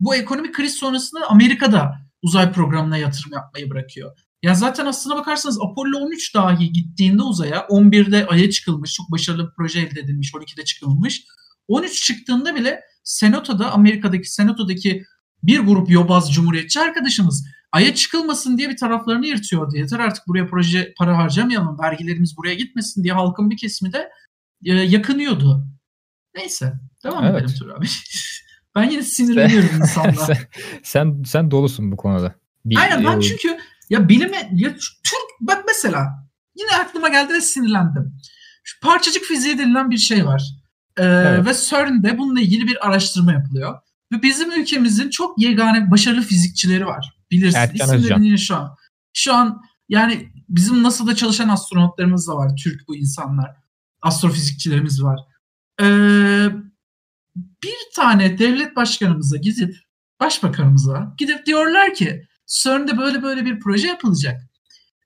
Bu 0.00 0.14
ekonomik 0.14 0.54
kriz 0.54 0.74
sonrasında 0.74 1.26
Amerika'da 1.28 1.94
uzay 2.22 2.52
programına 2.52 2.96
yatırım 2.96 3.32
yapmayı 3.32 3.70
bırakıyor. 3.70 4.18
Ya 4.42 4.54
zaten 4.54 4.86
aslına 4.86 5.16
bakarsanız 5.16 5.58
Apollo 5.60 5.98
13 5.98 6.34
dahi 6.34 6.72
gittiğinde 6.72 7.22
uzaya 7.22 7.60
11'de 7.60 8.26
Ay'a 8.26 8.50
çıkılmış. 8.50 8.92
Çok 8.92 9.12
başarılı 9.12 9.46
bir 9.48 9.54
proje 9.56 9.80
elde 9.80 10.00
edilmiş. 10.00 10.32
12'de 10.32 10.64
çıkılmış. 10.64 11.24
13 11.68 12.04
çıktığında 12.04 12.54
bile 12.54 12.80
Senato'da 13.04 13.72
Amerika'daki 13.72 14.32
Senato'daki 14.32 15.04
bir 15.42 15.60
grup 15.60 15.90
yobaz 15.90 16.32
cumhuriyetçi 16.34 16.80
arkadaşımız 16.80 17.46
Ay'a 17.72 17.94
çıkılmasın 17.94 18.58
diye 18.58 18.68
bir 18.68 18.76
taraflarını 18.76 19.26
yırtıyordu. 19.26 19.76
Yeter 19.76 19.98
artık 19.98 20.26
buraya 20.28 20.46
proje 20.46 20.94
para 20.98 21.18
harcamayalım, 21.18 21.78
vergilerimiz 21.78 22.36
buraya 22.36 22.54
gitmesin 22.54 23.04
diye 23.04 23.14
halkın 23.14 23.50
bir 23.50 23.56
kesimi 23.56 23.92
de 23.92 24.08
yakınıyordu. 24.74 25.66
Neyse, 26.36 26.72
devam 27.04 27.24
evet. 27.24 27.42
edelim 27.42 27.54
Tur 27.58 27.68
abi. 27.68 27.86
ben 28.74 28.90
yine 28.90 29.02
sinirleniyorum 29.02 29.76
insanla. 29.76 30.12
sen, 30.26 30.36
sen, 30.82 31.22
sen 31.26 31.50
dolusun 31.50 31.92
bu 31.92 31.96
konuda. 31.96 32.34
Bir, 32.64 32.76
Aynen 32.76 33.04
ben 33.04 33.18
e, 33.18 33.22
çünkü 33.22 33.58
ya 33.90 34.08
bilime 34.08 34.50
ya 34.54 34.74
Türk 34.74 35.26
bak 35.40 35.64
mesela 35.66 36.26
yine 36.54 36.76
aklıma 36.80 37.08
geldi 37.08 37.32
ve 37.32 37.40
sinirlendim. 37.40 38.14
Şu 38.64 38.80
parçacık 38.80 39.24
fiziği 39.24 39.58
denilen 39.58 39.90
bir 39.90 39.98
şey 39.98 40.26
var. 40.26 40.42
Ee, 40.96 41.04
evet. 41.04 41.46
Ve 41.46 41.54
CERN'de 41.54 42.18
bununla 42.18 42.40
ilgili 42.40 42.66
bir 42.66 42.88
araştırma 42.88 43.32
yapılıyor. 43.32 43.78
Ve 44.12 44.22
bizim 44.22 44.60
ülkemizin 44.60 45.10
çok 45.10 45.42
yegane 45.42 45.90
başarılı 45.90 46.22
fizikçileri 46.22 46.86
var. 46.86 47.16
Bilirsiniz. 47.30 47.54
Erkan 47.80 47.98
İsimlerini 47.98 48.38
şu 48.38 48.56
an. 48.56 48.76
Şu 49.12 49.34
an 49.34 49.62
yani 49.88 50.32
bizim 50.48 50.82
NASA'da 50.82 51.16
çalışan 51.16 51.48
astronotlarımız 51.48 52.28
da 52.28 52.36
var. 52.36 52.50
Türk 52.64 52.88
bu 52.88 52.96
insanlar. 52.96 53.56
Astrofizikçilerimiz 54.06 55.02
var. 55.02 55.20
Ee, 55.80 56.48
bir 57.36 57.94
tane 57.94 58.38
devlet 58.38 58.76
başkanımıza 58.76 59.36
gidip 59.36 59.76
başbakanımıza 60.20 61.14
gidip 61.18 61.46
diyorlar 61.46 61.94
ki 61.94 62.26
CERN'de 62.46 62.98
böyle 62.98 63.22
böyle 63.22 63.44
bir 63.44 63.60
proje 63.60 63.88
yapılacak. 63.88 64.42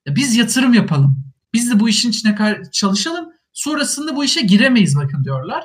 Biz 0.07 0.35
yatırım 0.35 0.73
yapalım. 0.73 1.23
Biz 1.53 1.71
de 1.71 1.79
bu 1.79 1.89
işin 1.89 2.09
içine 2.09 2.61
çalışalım. 2.71 3.29
Sonrasında 3.53 4.15
bu 4.15 4.23
işe 4.23 4.41
giremeyiz 4.41 4.95
bakın 4.95 5.23
diyorlar. 5.23 5.63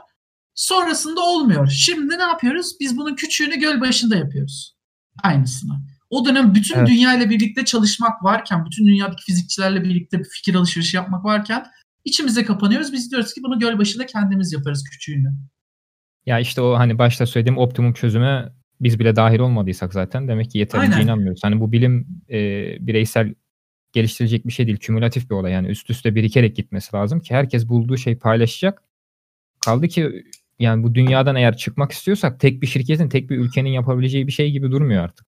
Sonrasında 0.55 1.21
olmuyor. 1.21 1.69
Şimdi 1.69 2.19
ne 2.19 2.23
yapıyoruz? 2.23 2.77
Biz 2.81 2.97
bunun 2.97 3.15
küçüğünü 3.17 3.57
göl 3.57 3.81
başında 3.81 4.17
yapıyoruz. 4.17 4.77
Aynısını. 5.23 5.73
O 6.11 6.25
dönem 6.25 6.55
bütün 6.55 6.79
evet. 6.79 6.89
dünya 6.89 7.17
ile 7.17 7.31
birlikte 7.31 7.65
çalışmak 7.65 8.25
varken, 8.25 8.67
bütün 8.67 8.87
dünyadaki 8.87 9.25
fizikçilerle 9.25 9.85
birlikte 9.85 10.19
bir 10.19 10.25
fikir 10.25 10.55
alışverişi 10.55 10.97
yapmak 10.97 11.25
varken 11.25 11.67
içimize 12.07 12.45
kapanıyoruz. 12.45 12.93
Biz 12.93 13.11
diyoruz 13.11 13.35
ki 13.35 13.41
bunu 13.45 13.59
göl 13.59 13.79
başında 13.79 14.07
kendimiz 14.07 14.53
yaparız 14.53 14.85
küçüğünü. 14.93 15.33
Ya 16.27 16.39
işte 16.39 16.61
o 16.61 16.79
hani 16.79 16.99
başta 16.99 17.27
söylediğim 17.27 17.59
optimum 17.59 17.93
çözüme 17.93 18.53
biz 18.81 18.99
bile 18.99 19.17
dahil 19.17 19.39
olmadıysak 19.39 19.93
zaten 19.93 20.29
demek 20.29 20.51
ki 20.51 20.59
yeterince 20.59 20.95
Aynen. 20.95 21.05
inanmıyoruz. 21.05 21.41
Hani 21.45 21.61
bu 21.61 21.73
bilim 21.73 22.07
e, 22.31 22.39
bireysel 22.81 23.35
geliştirecek 23.93 24.47
bir 24.47 24.53
şey 24.53 24.67
değil. 24.67 24.79
Kümülatif 24.79 25.31
bir 25.31 25.35
olay. 25.35 25.53
Yani 25.53 25.69
üst 25.69 25.91
üste 25.91 26.15
birikerek 26.15 26.57
gitmesi 26.57 26.97
lazım 26.97 27.21
ki 27.21 27.35
herkes 27.35 27.69
bulduğu 27.69 27.97
şeyi 27.97 28.19
paylaşacak. 28.19 28.83
Kaldı 29.61 29.89
ki 29.89 30.25
yani 30.59 30.83
bu 30.83 30.95
dünyadan 30.95 31.37
eğer 31.37 31.57
çıkmak 31.57 31.93
istiyorsak 31.93 32.41
tek 32.41 32.63
bir 32.63 32.67
şirketin, 32.67 33.09
tek 33.09 33.31
bir 33.31 33.39
ülkenin 33.39 33.71
yapabileceği 33.71 34.27
bir 34.27 34.33
şey 34.33 34.51
gibi 34.51 34.71
durmuyor 34.71 35.05
artık. 35.05 35.27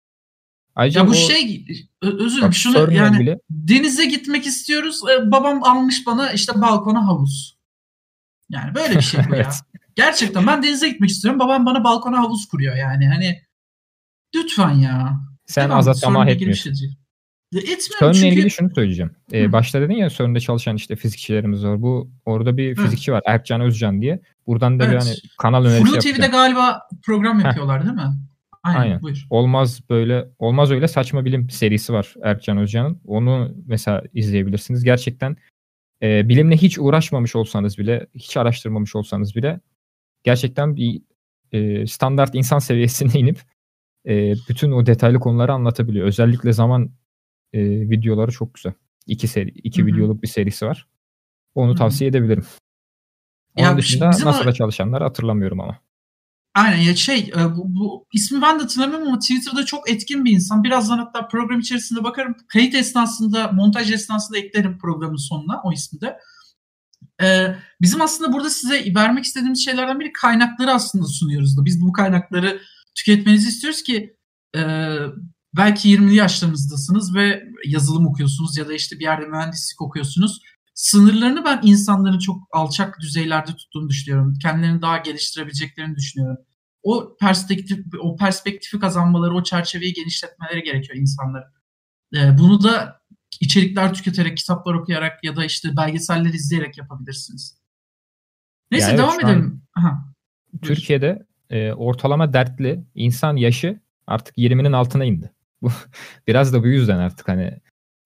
Ayrıca 0.74 1.00
ya 1.00 1.06
bu 1.06 1.10
o, 1.10 1.14
şey 1.14 1.66
özür 2.02 2.36
dilerim 2.36 2.52
şunu 2.52 2.92
yani 2.92 3.18
bile. 3.18 3.38
denize 3.50 4.04
gitmek 4.04 4.46
istiyoruz. 4.46 5.00
E, 5.10 5.30
babam 5.30 5.64
almış 5.64 6.06
bana 6.06 6.32
işte 6.32 6.52
balkona 6.60 7.06
havuz. 7.06 7.56
Yani 8.50 8.74
böyle 8.74 8.96
bir 8.96 9.02
şey 9.02 9.20
bu 9.30 9.34
evet. 9.34 9.46
ya. 9.46 9.80
Gerçekten 9.96 10.46
ben 10.46 10.62
denize 10.62 10.88
gitmek 10.88 11.10
istiyorum. 11.10 11.40
Babam 11.40 11.66
bana 11.66 11.84
balkona 11.84 12.18
havuz 12.18 12.48
kuruyor 12.48 12.76
yani. 12.76 13.08
Hani 13.08 13.42
lütfen 14.36 14.70
ya. 14.70 15.20
Sen 15.46 15.70
azat 15.70 16.04
ama 16.04 16.30
etmiyorsun. 16.30 16.74
Şey 16.74 16.90
çünkü... 18.00 18.26
ilgili 18.26 18.50
şunu 18.50 18.70
söyleyeceğim. 18.74 19.16
Ee, 19.32 19.52
başta 19.52 19.80
dedin 19.80 19.94
ya 19.94 20.10
CERN'de 20.10 20.40
çalışan 20.40 20.76
işte 20.76 20.96
fizikçilerimiz 20.96 21.64
var. 21.64 21.82
Bu 21.82 22.10
orada 22.24 22.56
bir 22.56 22.76
fizikçi 22.76 23.10
Hı. 23.10 23.14
var. 23.14 23.22
Erkcan 23.26 23.60
Özcan 23.60 24.02
diye. 24.02 24.22
Buradan 24.46 24.80
da 24.80 24.84
evet. 24.84 24.94
bir 24.94 24.98
hani 24.98 25.14
kanal 25.38 25.64
önerisi 25.64 25.84
Flu 25.84 25.94
yapacağım. 25.94 26.16
TV'de 26.16 26.26
galiba 26.26 26.88
program 27.02 27.40
yapıyorlar 27.40 27.80
Heh. 27.80 27.84
değil 27.84 27.96
mi? 27.96 28.12
Aynen, 28.62 28.80
Aynen. 28.80 29.02
Buyur. 29.02 29.26
Olmaz 29.30 29.80
böyle 29.90 30.28
olmaz 30.38 30.70
öyle 30.70 30.88
saçma 30.88 31.24
bilim 31.24 31.50
serisi 31.50 31.92
var 31.92 32.14
Erkcan 32.22 32.58
Özcan'ın. 32.58 33.00
Onu 33.06 33.54
mesela 33.66 34.02
izleyebilirsiniz. 34.12 34.84
Gerçekten 34.84 35.36
e, 36.02 36.28
bilimle 36.28 36.56
hiç 36.56 36.78
uğraşmamış 36.78 37.36
olsanız 37.36 37.78
bile, 37.78 38.06
hiç 38.14 38.36
araştırmamış 38.36 38.96
olsanız 38.96 39.36
bile 39.36 39.60
gerçekten 40.24 40.76
bir 40.76 41.02
e, 41.52 41.86
standart 41.86 42.34
insan 42.34 42.58
seviyesine 42.58 43.12
inip 43.20 43.38
e, 44.06 44.34
bütün 44.48 44.72
o 44.72 44.86
detaylı 44.86 45.20
konuları 45.20 45.52
anlatabiliyor. 45.52 46.06
Özellikle 46.06 46.52
zaman 46.52 46.90
e, 47.52 47.60
videoları 47.90 48.30
çok 48.30 48.54
güzel. 48.54 48.72
İki 49.06 49.28
seri, 49.28 49.48
iki 49.48 49.82
Hı-hı. 49.82 49.86
videoluk 49.86 50.22
bir 50.22 50.28
serisi 50.28 50.66
var. 50.66 50.88
Onu 51.54 51.68
Hı-hı. 51.68 51.78
tavsiye 51.78 52.10
edebilirim. 52.10 52.44
Onun 53.56 53.66
ya 53.66 53.76
dışında 53.76 54.06
NASA'da 54.06 54.50
o... 54.50 54.52
çalışanlar 54.52 55.02
hatırlamıyorum 55.02 55.60
ama. 55.60 55.78
Aynen 56.54 56.76
ya 56.76 56.96
şey 56.96 57.32
e, 57.36 57.56
bu, 57.56 57.74
bu 57.74 58.06
ismi 58.12 58.42
ben 58.42 58.58
de 58.58 58.62
hatırlamıyorum 58.62 59.08
ama 59.08 59.18
Twitter'da 59.18 59.64
çok 59.64 59.90
etkin 59.90 60.24
bir 60.24 60.32
insan. 60.32 60.64
Birazdan 60.64 60.98
hatta 60.98 61.28
program 61.28 61.60
içerisinde 61.60 62.04
bakarım. 62.04 62.36
Kayıt 62.48 62.74
esnasında, 62.74 63.52
montaj 63.52 63.92
esnasında 63.92 64.38
eklerim 64.38 64.78
programın 64.78 65.16
sonuna 65.16 65.60
o 65.64 65.72
ismi 65.72 66.00
de. 66.00 66.18
Ee, 67.22 67.56
bizim 67.80 68.02
aslında 68.02 68.32
burada 68.32 68.50
size 68.50 68.94
vermek 68.94 69.24
istediğimiz 69.24 69.64
şeylerden 69.64 70.00
biri 70.00 70.12
kaynakları 70.12 70.72
aslında 70.72 71.06
sunuyoruz 71.06 71.58
da. 71.58 71.64
Biz 71.64 71.80
bu 71.80 71.92
kaynakları 71.92 72.60
tüketmenizi 72.94 73.48
istiyoruz 73.48 73.82
ki 73.82 74.16
e, 74.56 74.62
belki 75.56 75.88
20'li 75.88 76.14
yaşlarınızdasınız 76.14 77.14
ve 77.14 77.42
yazılım 77.66 78.06
okuyorsunuz 78.06 78.56
ya 78.56 78.68
da 78.68 78.74
işte 78.74 78.98
bir 78.98 79.04
yerde 79.04 79.26
mühendislik 79.26 79.82
okuyorsunuz. 79.82 80.40
Sınırlarını 80.74 81.44
ben 81.44 81.60
insanların 81.62 82.18
çok 82.18 82.48
alçak 82.52 83.00
düzeylerde 83.00 83.52
tuttuğunu 83.56 83.88
düşünüyorum. 83.88 84.34
Kendilerini 84.42 84.82
daha 84.82 84.98
geliştirebileceklerini 84.98 85.96
düşünüyorum. 85.96 86.36
O 86.82 87.16
perspektif 87.20 87.78
o 88.00 88.16
perspektifi 88.16 88.78
kazanmaları, 88.78 89.34
o 89.34 89.42
çerçeveyi 89.42 89.92
genişletmeleri 89.92 90.62
gerekiyor 90.62 90.98
insanların. 90.98 91.52
Ee, 92.14 92.38
bunu 92.38 92.62
da 92.62 93.02
içerikler 93.40 93.94
tüketerek, 93.94 94.36
kitaplar 94.36 94.74
okuyarak 94.74 95.24
ya 95.24 95.36
da 95.36 95.44
işte 95.44 95.76
belgeseller 95.76 96.34
izleyerek 96.34 96.78
yapabilirsiniz. 96.78 97.58
Neyse 98.70 98.88
yani 98.88 98.98
devam 98.98 99.20
edelim. 99.20 99.62
Aha. 99.78 100.14
Türkiye'de 100.62 101.26
e, 101.50 101.72
ortalama 101.72 102.32
dertli 102.32 102.84
insan 102.94 103.36
yaşı 103.36 103.80
artık 104.06 104.38
20'nin 104.38 104.72
altına 104.72 105.04
indi. 105.04 105.32
Bu 105.62 105.70
biraz 106.26 106.52
da 106.52 106.62
bu 106.62 106.66
yüzden 106.66 106.98
artık 106.98 107.28
hani 107.28 107.60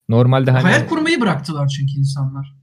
normalde 0.09 0.51
hani 0.51 0.63
hayal 0.63 0.87
kurmayı 0.87 1.21
bıraktılar 1.21 1.67
çünkü 1.67 1.93
insanlar. 1.99 2.56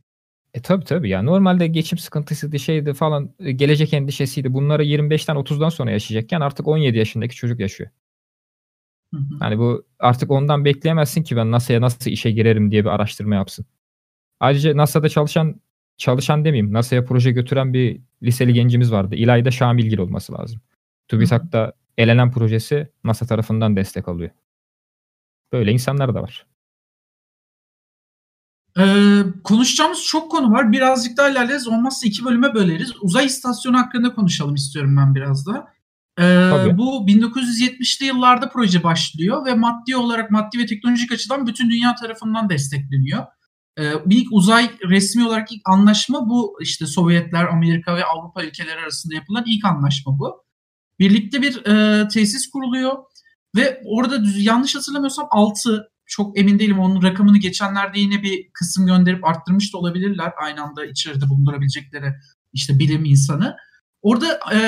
E 0.55 0.63
tabi 0.63 0.85
tabi 0.85 1.09
ya 1.09 1.23
normalde 1.23 1.67
geçim 1.67 1.99
sıkıntısıydı 1.99 2.59
şeydi 2.59 2.93
falan 2.95 3.35
e, 3.39 3.53
gelecek 3.53 3.95
endişesiydi. 3.95 4.55
Bunları 4.55 4.85
25'ten 4.85 5.37
30'dan 5.37 5.69
sonra 5.69 5.91
yaşayacakken 5.91 6.41
artık 6.41 6.69
17 6.69 6.99
yaşındaki 6.99 7.37
çocuk 7.37 7.61
yaşıyor. 7.61 7.91
Hı 9.15 9.19
hı. 9.19 9.39
Hani 9.41 9.59
bu 9.59 9.85
artık 9.99 10.31
ondan 10.31 10.65
bekleyemezsin 10.65 11.23
ki 11.23 11.37
ben 11.37 11.51
NASA'ya 11.51 11.81
nasıl 11.81 12.11
işe 12.11 12.31
girerim 12.31 12.71
diye 12.71 12.85
bir 12.85 12.91
araştırma 12.91 13.35
yapsın. 13.35 13.67
Ayrıca 14.41 14.77
NASA'da 14.77 15.09
çalışan 15.09 15.61
çalışan 15.97 16.45
demeyeyim 16.45 16.73
NASA'ya 16.73 17.05
proje 17.05 17.31
götüren 17.31 17.75
bir 17.75 18.01
liseli 18.23 18.53
gencimiz 18.53 18.93
vardı. 18.93 19.15
İlayda 19.15 19.51
Şamilgil 19.51 19.99
olması 19.99 20.33
lazım. 20.33 20.61
TÜBİTAK'ta 21.09 21.73
elenen 21.99 22.31
projesi 22.31 22.89
NASA 23.05 23.27
tarafından 23.27 23.77
destek 23.77 24.09
alıyor. 24.09 24.31
Böyle 25.53 25.73
insanlar 25.73 26.15
da 26.15 26.23
var. 26.23 26.47
Ee, 28.79 29.23
konuşacağımız 29.45 30.05
çok 30.05 30.31
konu 30.31 30.53
var. 30.53 30.73
Birazcık 30.73 31.17
daha 31.17 31.31
ilerleriz. 31.31 31.69
Olmazsa 31.69 32.07
iki 32.07 32.25
bölüme 32.25 32.55
böleriz. 32.55 32.93
Uzay 33.01 33.27
istasyonu 33.27 33.79
hakkında 33.79 34.15
konuşalım 34.15 34.55
istiyorum 34.55 34.97
ben 34.97 35.15
biraz 35.15 35.47
da. 35.47 35.67
Ee, 36.19 36.77
bu 36.79 37.07
1970'li 37.07 38.07
yıllarda 38.07 38.49
proje 38.49 38.83
başlıyor 38.83 39.47
ve 39.47 39.55
maddi 39.55 39.97
olarak 39.97 40.31
maddi 40.31 40.59
ve 40.59 40.67
teknolojik 40.67 41.13
açıdan 41.13 41.47
bütün 41.47 41.71
dünya 41.71 41.95
tarafından 41.95 42.49
destekleniyor. 42.49 43.27
Ee, 43.79 43.93
ilk 44.11 44.29
uzay 44.33 44.71
resmi 44.89 45.27
olarak 45.27 45.53
ilk 45.53 45.63
anlaşma 45.65 46.29
bu 46.29 46.59
işte 46.61 46.87
Sovyetler, 46.87 47.45
Amerika 47.45 47.97
ve 47.97 48.05
Avrupa 48.05 48.45
ülkeleri 48.45 48.81
arasında 48.81 49.15
yapılan 49.15 49.45
ilk 49.47 49.65
anlaşma 49.65 50.19
bu. 50.19 50.45
Birlikte 50.99 51.43
bir 51.43 51.67
e, 51.67 52.09
tesis 52.09 52.51
kuruluyor 52.51 52.97
ve 53.57 53.83
orada 53.85 54.19
yanlış 54.37 54.75
hatırlamıyorsam 54.75 55.27
6 55.31 55.89
çok 56.17 56.39
emin 56.39 56.59
değilim 56.59 56.79
onun 56.79 57.03
rakamını 57.03 57.39
geçenlerde 57.39 58.01
yine 58.01 58.23
bir 58.23 58.51
kısım 58.53 58.87
gönderip 58.87 59.25
arttırmış 59.25 59.75
da 59.75 59.79
olabilirler 59.79 60.33
aynı 60.43 60.63
anda 60.63 60.87
içeride 60.87 61.29
bulundurabilecekleri 61.29 62.13
işte 62.53 62.79
bilim 62.79 63.05
insanı. 63.05 63.57
Orada 64.03 64.41
e, 64.55 64.59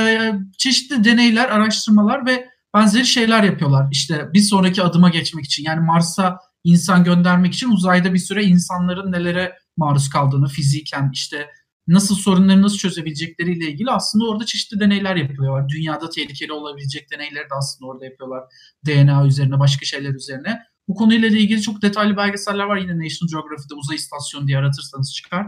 çeşitli 0.58 1.04
deneyler, 1.04 1.48
araştırmalar 1.48 2.26
ve 2.26 2.48
benzeri 2.74 3.06
şeyler 3.06 3.42
yapıyorlar. 3.42 3.88
İşte 3.92 4.28
bir 4.34 4.40
sonraki 4.40 4.82
adıma 4.82 5.08
geçmek 5.08 5.44
için 5.44 5.64
yani 5.64 5.80
Mars'a 5.80 6.38
insan 6.64 7.04
göndermek 7.04 7.54
için 7.54 7.70
uzayda 7.70 8.14
bir 8.14 8.18
süre 8.18 8.44
insanların 8.44 9.12
nelere 9.12 9.56
maruz 9.76 10.08
kaldığını 10.08 10.48
fiziken 10.48 11.10
işte 11.12 11.46
nasıl 11.88 12.14
sorunları 12.14 12.62
nasıl 12.62 12.76
çözebilecekleriyle 12.76 13.70
ilgili 13.70 13.90
aslında 13.90 14.28
orada 14.28 14.46
çeşitli 14.46 14.80
deneyler 14.80 15.16
yapıyorlar. 15.16 15.68
Dünyada 15.68 16.10
tehlikeli 16.10 16.52
olabilecek 16.52 17.12
deneyleri 17.12 17.50
de 17.50 17.54
aslında 17.58 17.90
orada 17.90 18.04
yapıyorlar. 18.04 18.44
DNA 18.86 19.26
üzerine, 19.26 19.58
başka 19.58 19.86
şeyler 19.86 20.14
üzerine. 20.14 20.62
Bu 20.88 20.94
konuyla 20.94 21.28
ilgili 21.28 21.62
çok 21.62 21.82
detaylı 21.82 22.16
belgeseller 22.16 22.64
var. 22.64 22.76
Yine 22.76 22.98
National 22.98 23.28
Geographic'de 23.30 23.74
uzay 23.74 23.96
istasyonu 23.96 24.46
diye 24.46 24.58
aratırsanız 24.58 25.14
çıkar. 25.14 25.46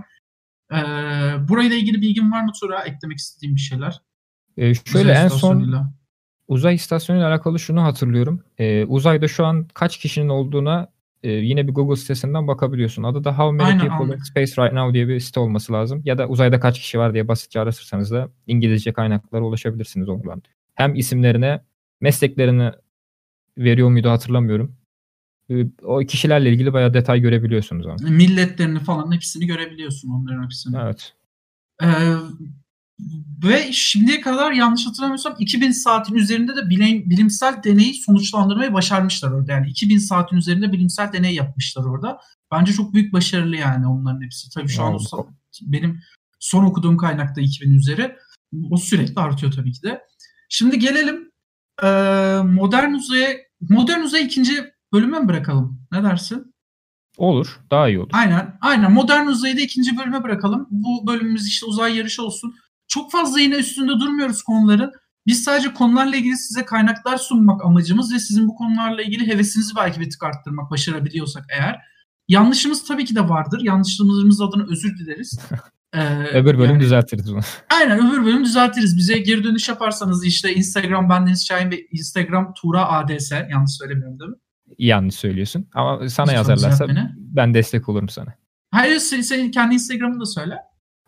Ee, 0.73 0.77
burayla 1.49 1.77
ilgili 1.77 2.03
bilgin 2.03 2.33
var 2.33 2.45
mı 2.45 2.53
Tura? 2.61 2.83
Eklemek 2.83 3.19
istediğim 3.19 3.57
bir 3.57 3.61
şeyler. 3.61 4.03
Ee, 4.57 4.75
şöyle 4.75 5.11
uzay 5.11 5.25
en 5.25 5.29
son 5.29 5.93
uzay 6.49 6.75
istasyonu 6.75 7.19
ile 7.19 7.27
alakalı 7.27 7.59
şunu 7.59 7.83
hatırlıyorum. 7.83 8.43
Ee, 8.59 8.85
uzayda 8.85 9.29
şu 9.29 9.47
an 9.47 9.69
kaç 9.75 9.99
kişinin 9.99 10.29
olduğuna 10.29 10.89
e, 11.23 11.31
yine 11.31 11.69
bir 11.69 11.73
Google 11.73 11.97
sitesinden 11.97 12.49
bakabiliyorsun. 12.49 13.03
Adı 13.03 13.25
da 13.25 13.39
How 13.39 13.57
Many 13.57 13.69
Aynen, 13.69 13.89
People 13.89 14.17
in 14.17 14.23
Space 14.23 14.63
Right 14.63 14.73
Now 14.73 14.95
diye 14.95 15.09
bir 15.09 15.21
site 15.21 15.41
olması 15.41 15.73
lazım. 15.73 16.03
Ya 16.05 16.19
da 16.19 16.29
uzayda 16.29 16.61
kaç 16.61 16.81
kişi 16.81 16.99
var 16.99 17.15
diye 17.15 17.29
basitçe 17.29 17.61
aratırsanız 17.61 18.11
da 18.11 18.29
İngilizce 18.47 18.93
kaynaklara 18.93 19.45
ulaşabilirsiniz 19.45 20.09
oradan. 20.09 20.43
Hem 20.75 20.95
isimlerine, 20.95 21.61
mesleklerini 22.01 22.71
veriyor 23.59 23.89
muydu 23.89 24.11
hatırlamıyorum. 24.11 24.77
Ee, 25.51 25.67
o 25.83 25.99
kişilerle 25.99 26.53
ilgili 26.53 26.73
bayağı 26.73 26.95
detay 26.95 27.21
görebiliyorsunuz. 27.21 27.87
Ama. 27.87 27.97
Milletlerini 28.11 28.79
falan 28.79 29.13
hepsini 29.13 29.47
görebiliyorsun 29.47 30.09
onların 30.09 30.45
hepsini. 30.45 30.77
Evet. 30.83 31.13
Ee, 31.83 31.87
ve 33.45 33.73
şimdiye 33.73 34.21
kadar 34.21 34.53
yanlış 34.53 34.87
hatırlamıyorsam 34.87 35.37
2000 35.39 35.71
saatin 35.71 36.15
üzerinde 36.15 36.57
de 36.57 36.71
bilim, 36.71 37.11
bilimsel 37.11 37.63
deneyi 37.65 37.95
sonuçlandırmayı 37.95 38.73
başarmışlar 38.73 39.31
orada. 39.31 39.53
Yani 39.53 39.69
2000 39.69 39.99
saatin 39.99 40.37
üzerinde 40.37 40.73
bilimsel 40.73 41.13
deney 41.13 41.35
yapmışlar 41.35 41.85
orada. 41.85 42.21
Bence 42.53 42.73
çok 42.73 42.95
büyük 42.95 43.13
başarılı 43.13 43.57
yani 43.57 43.87
onların 43.87 44.23
hepsi. 44.23 44.51
Tabii 44.51 44.69
şu 44.69 44.83
an 44.83 44.99
o, 45.13 45.29
benim 45.63 46.01
son 46.39 46.65
okuduğum 46.65 46.97
kaynakta 46.97 47.41
2000 47.41 47.75
üzeri. 47.75 48.17
O 48.71 48.77
sürekli 48.77 49.21
artıyor 49.21 49.53
tabii 49.53 49.73
ki 49.73 49.83
de. 49.83 50.03
Şimdi 50.49 50.79
gelelim 50.79 51.31
e, 51.83 51.89
modern 52.45 52.93
uzaya 52.93 53.37
modern 53.61 54.01
uzay 54.01 54.25
ikinci 54.25 54.65
bölüme 54.93 55.21
mi 55.21 55.29
bırakalım? 55.29 55.81
Ne 55.93 56.03
dersin? 56.03 56.55
Olur. 57.17 57.61
Daha 57.71 57.89
iyi 57.89 57.99
olur. 57.99 58.11
Aynen. 58.13 58.59
Aynen. 58.61 58.93
Modern 58.93 59.27
uzayı 59.27 59.57
da 59.57 59.61
ikinci 59.61 59.99
bölüme 59.99 60.23
bırakalım. 60.23 60.67
Bu 60.71 61.07
bölümümüz 61.07 61.47
işte 61.47 61.67
uzay 61.67 61.97
yarışı 61.97 62.23
olsun. 62.23 62.55
Çok 62.89 63.13
fazla 63.13 63.41
yine 63.41 63.57
üstünde 63.57 63.93
durmuyoruz 63.93 64.43
konuların. 64.43 64.93
Biz 65.27 65.45
sadece 65.45 65.75
konularla 65.75 66.17
ilgili 66.17 66.37
size 66.37 66.65
kaynaklar 66.65 67.17
sunmak 67.17 67.65
amacımız 67.65 68.15
ve 68.15 68.19
sizin 68.19 68.49
bu 68.49 68.55
konularla 68.55 69.03
ilgili 69.03 69.27
hevesinizi 69.27 69.77
belki 69.77 70.01
bir 70.01 70.11
tık 70.11 70.23
arttırmak 70.23 70.71
başarabiliyorsak 70.71 71.45
eğer. 71.49 71.81
Yanlışımız 72.29 72.85
tabii 72.85 73.05
ki 73.05 73.15
de 73.15 73.29
vardır. 73.29 73.61
Yanlışlarımız 73.63 74.41
adına 74.41 74.67
özür 74.71 74.99
dileriz. 74.99 75.41
Ee, 75.95 76.25
öbür 76.25 76.59
bölüm 76.59 76.71
yani, 76.71 76.81
düzeltiriz 76.81 77.33
bunu. 77.33 77.41
Aynen 77.81 78.09
öbür 78.09 78.25
bölüm 78.25 78.45
düzeltiriz. 78.45 78.97
Bize 78.97 79.19
geri 79.19 79.45
dönüş 79.45 79.69
yaparsanız 79.69 80.25
işte 80.25 80.55
Instagram 80.55 81.09
bendeniz 81.09 81.47
Şahin 81.47 81.71
ve 81.71 81.87
Instagram 81.87 82.55
Tura 82.55 82.89
ADS. 82.89 83.31
Yanlış 83.31 83.73
söylemiyorum 83.73 84.21
değil 84.21 84.31
mi? 84.31 84.37
Yanlış 84.79 85.15
söylüyorsun. 85.15 85.67
Ama 85.75 86.09
sana 86.09 86.31
Hiç 86.31 86.37
yazarlarsa 86.37 86.87
ben 87.17 87.55
destek 87.55 87.89
olurum 87.89 88.09
sana. 88.09 88.35
Hayır 88.71 88.99
senin, 88.99 89.51
kendi 89.51 89.75
Instagram'ını 89.75 90.21
da 90.21 90.27
söyle. 90.27 90.55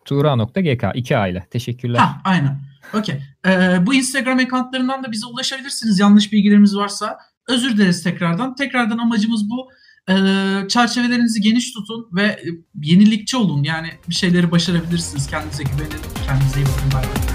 Tuğra.gk. 0.04 0.84
iki 0.94 1.16
aile. 1.16 1.46
Teşekkürler. 1.50 1.98
Ha, 1.98 2.20
aynen. 2.24 2.60
Okey. 2.94 3.22
Ee, 3.46 3.86
bu 3.86 3.94
Instagram 3.94 4.38
accountlarından 4.38 5.04
da 5.04 5.12
bize 5.12 5.26
ulaşabilirsiniz 5.26 5.98
yanlış 5.98 6.32
bilgilerimiz 6.32 6.76
varsa. 6.76 7.18
Özür 7.48 7.76
dileriz 7.76 8.02
tekrardan. 8.02 8.54
Tekrardan 8.54 8.98
amacımız 8.98 9.50
bu. 9.50 9.70
Ee, 10.08 10.68
çerçevelerinizi 10.68 11.40
geniş 11.40 11.72
tutun 11.72 12.08
ve 12.12 12.40
yenilikçi 12.82 13.36
olun. 13.36 13.62
Yani 13.62 13.88
bir 14.08 14.14
şeyleri 14.14 14.50
başarabilirsiniz. 14.50 15.26
Kendinize 15.26 15.62
güvenin. 15.62 16.02
Kendinize 16.26 16.60
iyi 16.60 16.64
bakın. 16.64 16.90
Bye. 16.90 17.29